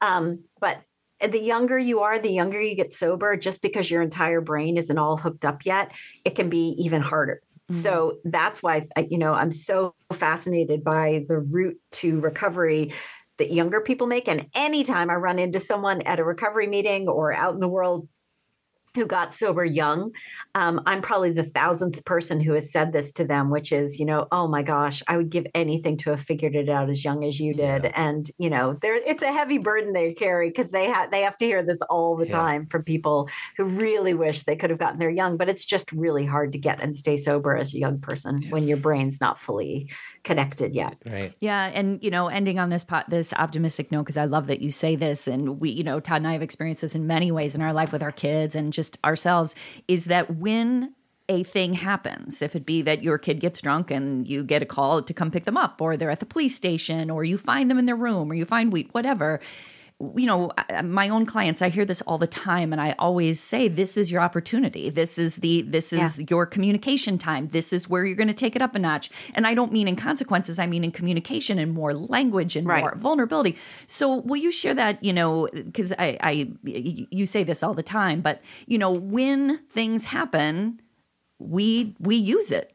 [0.01, 0.81] um, but
[1.21, 4.99] the younger you are the younger you get sober just because your entire brain isn't
[4.99, 5.93] all hooked up yet
[6.25, 7.75] it can be even harder mm-hmm.
[7.75, 12.93] so that's why you know i'm so fascinated by the route to recovery
[13.41, 14.29] that younger people make.
[14.29, 18.09] And anytime I run into someone at a recovery meeting or out in the world
[18.95, 20.13] who got sober young,
[20.55, 24.05] um, I'm probably the thousandth person who has said this to them, which is, you
[24.05, 27.25] know, oh my gosh, I would give anything to have figured it out as young
[27.25, 27.85] as you did.
[27.85, 27.93] Yeah.
[27.95, 31.37] And you know, there it's a heavy burden they carry because they have they have
[31.39, 32.37] to hear this all the yeah.
[32.37, 35.37] time from people who really wish they could have gotten there young.
[35.37, 38.51] But it's just really hard to get and stay sober as a young person yeah.
[38.51, 39.89] when your brain's not fully
[40.25, 40.97] connected yet.
[41.07, 41.33] Right.
[41.41, 44.61] Yeah, and you know, ending on this pot, this optimistic note because I love that
[44.61, 47.31] you say this, and we, you know, Todd and I have experienced this in many
[47.31, 49.55] ways in our life with our kids and just ourselves.
[49.89, 50.95] Is that when
[51.29, 54.67] a thing happens, if it be that your kid gets drunk and you get a
[54.67, 57.71] call to come pick them up, or they're at the police station, or you find
[57.71, 59.41] them in their room, or you find wheat, whatever
[60.17, 60.51] you know
[60.83, 64.11] my own clients i hear this all the time and i always say this is
[64.11, 64.91] your opportunity.
[64.91, 66.27] This is the this is yeah.
[66.29, 67.49] your communication time.
[67.49, 69.11] This is where you're going to take it up a notch.
[69.35, 72.81] And i don't mean in consequences i mean in communication and more language and right.
[72.81, 73.57] more vulnerability.
[73.87, 77.83] So will you share that you know because I, I you say this all the
[77.83, 80.81] time but you know when things happen
[81.39, 82.75] we we use it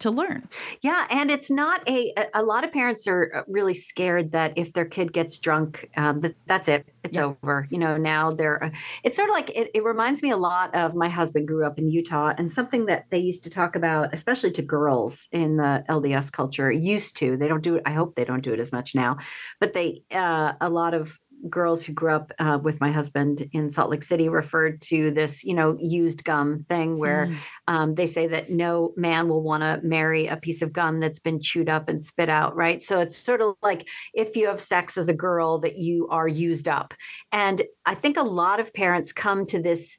[0.00, 0.48] to learn.
[0.82, 2.12] Yeah, and it's not a.
[2.34, 6.20] A lot of parents are uh, really scared that if their kid gets drunk, um,
[6.20, 6.86] that that's it.
[7.04, 7.24] It's yeah.
[7.24, 7.66] over.
[7.70, 8.62] You know, now they're.
[8.64, 8.70] Uh,
[9.04, 9.84] it's sort of like it, it.
[9.84, 13.18] reminds me a lot of my husband grew up in Utah, and something that they
[13.18, 17.36] used to talk about, especially to girls in the LDS culture, used to.
[17.36, 17.82] They don't do it.
[17.86, 19.18] I hope they don't do it as much now,
[19.60, 20.02] but they.
[20.10, 21.18] Uh, a lot of
[21.48, 25.44] girls who grew up uh, with my husband in Salt Lake City referred to this,
[25.44, 27.36] you know, used gum thing where mm.
[27.66, 31.18] um, they say that no man will want to marry a piece of gum that's
[31.18, 32.82] been chewed up and spit out, right?
[32.82, 36.28] So it's sort of like if you have sex as a girl, that you are
[36.28, 36.94] used up.
[37.32, 39.96] And I think a lot of parents come to this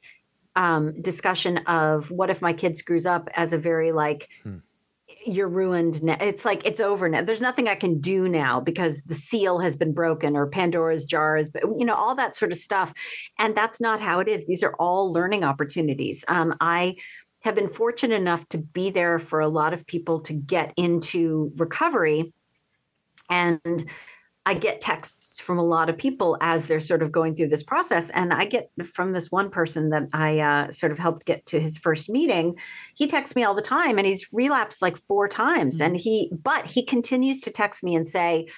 [0.56, 4.58] um, discussion of what if my kid screws up as a very like, hmm
[5.26, 6.16] you're ruined now.
[6.20, 7.22] It's like it's over now.
[7.22, 11.36] There's nothing I can do now because the seal has been broken or Pandora's jar
[11.36, 12.92] is, you know, all that sort of stuff.
[13.38, 14.46] And that's not how it is.
[14.46, 16.24] These are all learning opportunities.
[16.28, 16.96] Um, I
[17.40, 21.52] have been fortunate enough to be there for a lot of people to get into
[21.56, 22.32] recovery.
[23.30, 23.84] And
[24.46, 27.62] I get texts from a lot of people as they're sort of going through this
[27.62, 28.10] process.
[28.10, 31.60] And I get from this one person that I uh, sort of helped get to
[31.60, 32.56] his first meeting.
[32.94, 35.76] He texts me all the time and he's relapsed like four times.
[35.76, 35.84] Mm-hmm.
[35.84, 38.48] And he, but he continues to text me and say,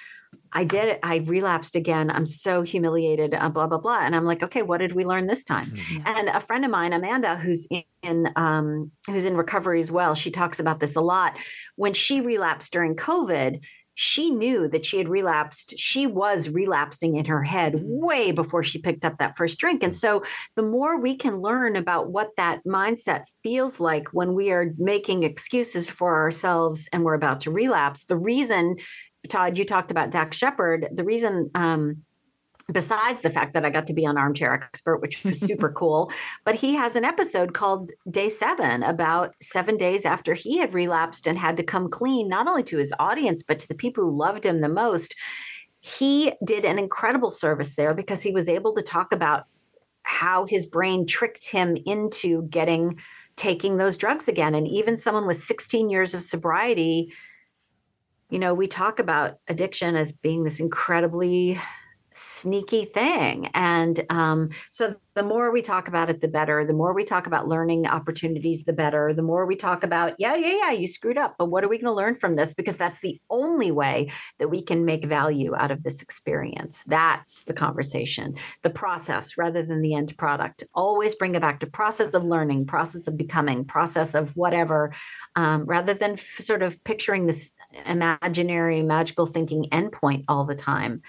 [0.53, 1.01] I did it.
[1.03, 2.11] I relapsed again.
[2.11, 4.01] I'm so humiliated, uh, blah, blah, blah.
[4.01, 5.70] And I'm like, okay, what did we learn this time?
[5.70, 6.03] Mm-hmm.
[6.07, 7.66] And a friend of mine, Amanda, who's
[8.03, 11.37] in, um, who's in recovery as well, she talks about this a lot.
[11.76, 13.62] When she relapsed during COVID,
[13.95, 15.78] she knew that she had relapsed.
[15.78, 19.82] She was relapsing in her head way before she picked up that first drink.
[19.82, 20.22] And so,
[20.57, 25.22] the more we can learn about what that mindset feels like when we are making
[25.24, 28.76] excuses for ourselves and we're about to relapse, the reason,
[29.28, 32.03] Todd, you talked about Dax Shepard, the reason um,
[32.70, 36.10] besides the fact that I got to be on Armchair Expert, which was super cool.
[36.44, 41.26] But he has an episode called Day Seven about seven days after he had relapsed
[41.26, 44.16] and had to come clean, not only to his audience, but to the people who
[44.16, 45.14] loved him the most.
[45.80, 49.44] He did an incredible service there because he was able to talk about
[50.04, 53.00] how his brain tricked him into getting
[53.36, 54.54] taking those drugs again.
[54.54, 57.12] And even someone with 16 years of sobriety,
[58.28, 61.58] you know, we talk about addiction as being this incredibly
[62.14, 63.48] sneaky thing.
[63.54, 66.64] And um, so the more we talk about it, the better.
[66.64, 69.12] The more we talk about learning opportunities, the better.
[69.12, 71.76] The more we talk about, yeah, yeah, yeah, you screwed up, but what are we
[71.76, 72.54] going to learn from this?
[72.54, 76.82] Because that's the only way that we can make value out of this experience.
[76.86, 80.64] That's the conversation, the process rather than the end product.
[80.74, 84.94] Always bring it back to process of learning, process of becoming, process of whatever,
[85.36, 87.50] um, rather than f- sort of picturing this
[87.84, 91.02] imaginary, magical thinking endpoint all the time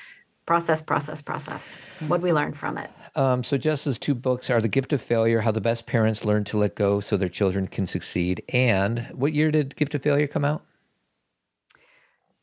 [0.46, 1.78] process, process, process.
[2.08, 2.90] What we learn from it.
[3.16, 6.44] Um, so Jess's two books are The Gift of Failure, How the Best Parents Learn
[6.46, 8.44] to Let Go So Their Children Can Succeed.
[8.50, 10.64] And what year did Gift of Failure come out?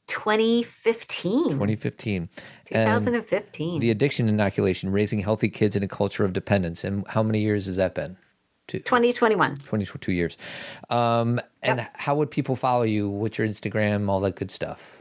[0.07, 1.45] 2015.
[1.51, 2.29] 2015.
[2.67, 3.75] 2015.
[3.75, 6.83] And the Addiction Inoculation, Raising Healthy Kids in a Culture of Dependence.
[6.85, 8.17] And how many years has that been?
[8.67, 9.57] Two, 2021.
[9.59, 10.37] 22 years.
[10.89, 11.91] Um, and yep.
[11.95, 13.09] how would people follow you?
[13.09, 15.00] What's your Instagram, all that good stuff?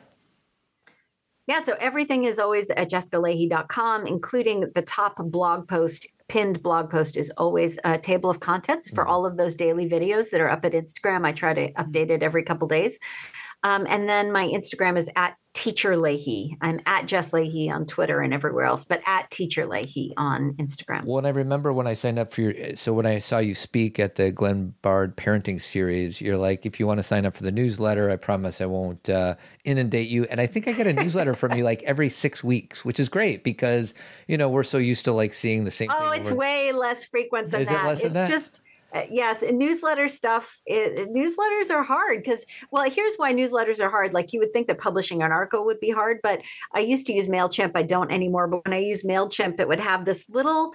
[1.50, 7.18] Yeah, so everything is always at jessicalahey.com, including the top blog post pinned blog post
[7.18, 9.12] is always a table of contents for mm-hmm.
[9.12, 11.26] all of those daily videos that are up at Instagram.
[11.26, 13.00] I try to update it every couple days.
[13.64, 16.56] Um, and then my Instagram is at Teacher Lahey.
[16.62, 21.04] I'm at Jess Lahey on Twitter and everywhere else, but at Teacher Lahey on Instagram.
[21.04, 23.54] Well, and I remember when I signed up for your, so when I saw you
[23.54, 27.44] speak at the Glenbard Parenting Series, you're like, if you want to sign up for
[27.44, 29.36] the newsletter, I promise I won't uh,
[29.66, 30.24] inundate you.
[30.30, 33.10] And I think I get a newsletter from you like every six weeks, which is
[33.10, 33.94] great because
[34.30, 35.90] you know we're so used to like seeing the same.
[35.92, 37.84] Oh, it's way less frequent than is that.
[37.84, 38.30] It less it's than that?
[38.30, 38.62] just
[38.94, 40.58] uh, yes, newsletter stuff.
[40.66, 44.14] It, newsletters are hard because, well, here's why newsletters are hard.
[44.14, 46.42] Like you would think that publishing an article would be hard, but
[46.74, 47.72] I used to use Mailchimp.
[47.76, 48.48] I don't anymore.
[48.48, 50.74] But when I use Mailchimp, it would have this little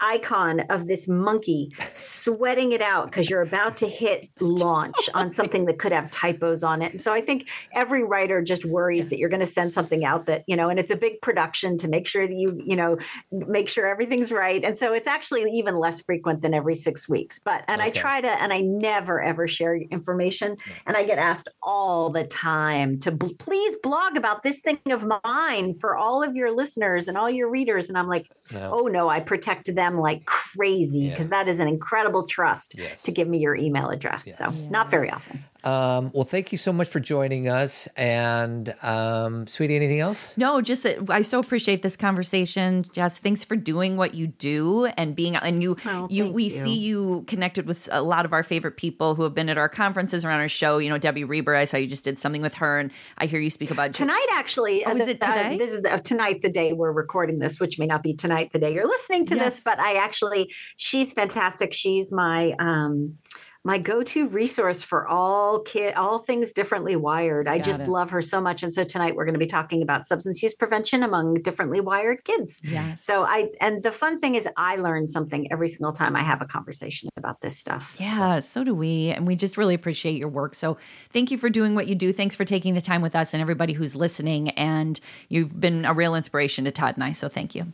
[0.00, 5.64] icon of this monkey sweating it out because you're about to hit launch on something
[5.66, 6.92] that could have typos on it.
[6.92, 10.26] And so I think every writer just worries that you're going to send something out
[10.26, 12.98] that, you know, and it's a big production to make sure that you, you know,
[13.30, 14.64] make sure everything's right.
[14.64, 17.38] And so it's actually even less frequent than every six weeks.
[17.38, 17.90] But, and okay.
[17.90, 20.56] I try to, and I never ever share information.
[20.86, 25.06] And I get asked all the time to b- please blog about this thing of
[25.24, 27.88] mine for all of your listeners and all your readers.
[27.88, 28.70] And I'm like, no.
[28.72, 31.42] oh no, I protect them like crazy because yeah.
[31.44, 33.02] that is an incredible trust yes.
[33.02, 34.26] to give me your email address.
[34.26, 34.38] Yes.
[34.38, 34.70] So yeah.
[34.70, 35.44] not very often.
[35.64, 37.88] Um, well, thank you so much for joining us.
[37.96, 40.36] And um, sweetie, anything else?
[40.36, 42.84] No, just that I so appreciate this conversation.
[42.92, 46.50] Jess, thanks for doing what you do and being and you oh, you we you.
[46.50, 49.68] see you connected with a lot of our favorite people who have been at our
[49.68, 50.78] conferences or on our show.
[50.78, 51.54] You know, Debbie Reber.
[51.54, 54.26] I saw you just did something with her, and I hear you speak about tonight.
[54.32, 55.54] Actually, oh, is it today?
[55.54, 58.52] Uh, this is uh, tonight, the day we're recording this, which may not be tonight,
[58.52, 59.54] the day you're listening to yes.
[59.54, 59.60] this.
[59.60, 61.72] But I actually, she's fantastic.
[61.72, 62.54] She's my.
[62.58, 63.18] um
[63.66, 67.48] my go-to resource for all kid all things differently wired.
[67.48, 67.88] I Got just it.
[67.88, 68.62] love her so much.
[68.62, 72.22] And so tonight we're going to be talking about substance use prevention among differently wired
[72.22, 72.60] kids.
[72.62, 72.94] Yeah.
[72.94, 76.40] So I and the fun thing is I learn something every single time I have
[76.40, 77.96] a conversation about this stuff.
[77.98, 79.08] Yeah, so do we.
[79.08, 80.54] And we just really appreciate your work.
[80.54, 80.76] So
[81.12, 82.12] thank you for doing what you do.
[82.12, 84.50] Thanks for taking the time with us and everybody who's listening.
[84.50, 87.10] And you've been a real inspiration to Todd and I.
[87.10, 87.72] So thank you.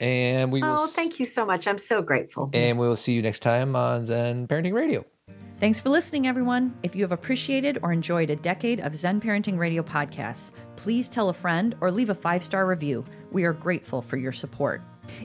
[0.00, 0.70] And we will.
[0.70, 1.66] Oh, thank you so much.
[1.66, 2.48] I'm so grateful.
[2.54, 5.04] And we will see you next time on Zen Parenting Radio.
[5.60, 6.72] Thanks for listening, everyone.
[6.84, 11.30] If you have appreciated or enjoyed a decade of Zen Parenting Radio podcasts, please tell
[11.30, 13.04] a friend or leave a five star review.
[13.32, 14.82] We are grateful for your support.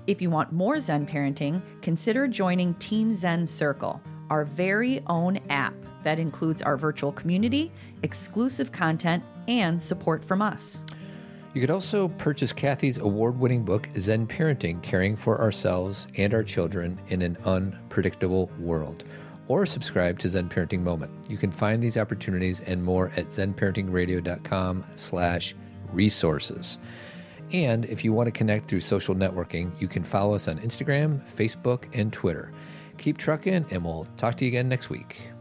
[0.07, 4.01] If you want more Zen parenting, consider joining Team Zen Circle,
[4.31, 10.83] our very own app that includes our virtual community, exclusive content, and support from us.
[11.53, 16.41] You could also purchase Cathy's award winning book, Zen Parenting Caring for Ourselves and Our
[16.41, 19.03] Children in an Unpredictable World
[19.47, 21.11] or subscribe to Zen Parenting Moment.
[21.29, 25.55] You can find these opportunities and more at zenparentingradio.com slash
[25.91, 26.77] resources.
[27.51, 31.21] And if you want to connect through social networking, you can follow us on Instagram,
[31.31, 32.51] Facebook, and Twitter.
[32.97, 35.32] Keep trucking, and we'll talk to you again next week.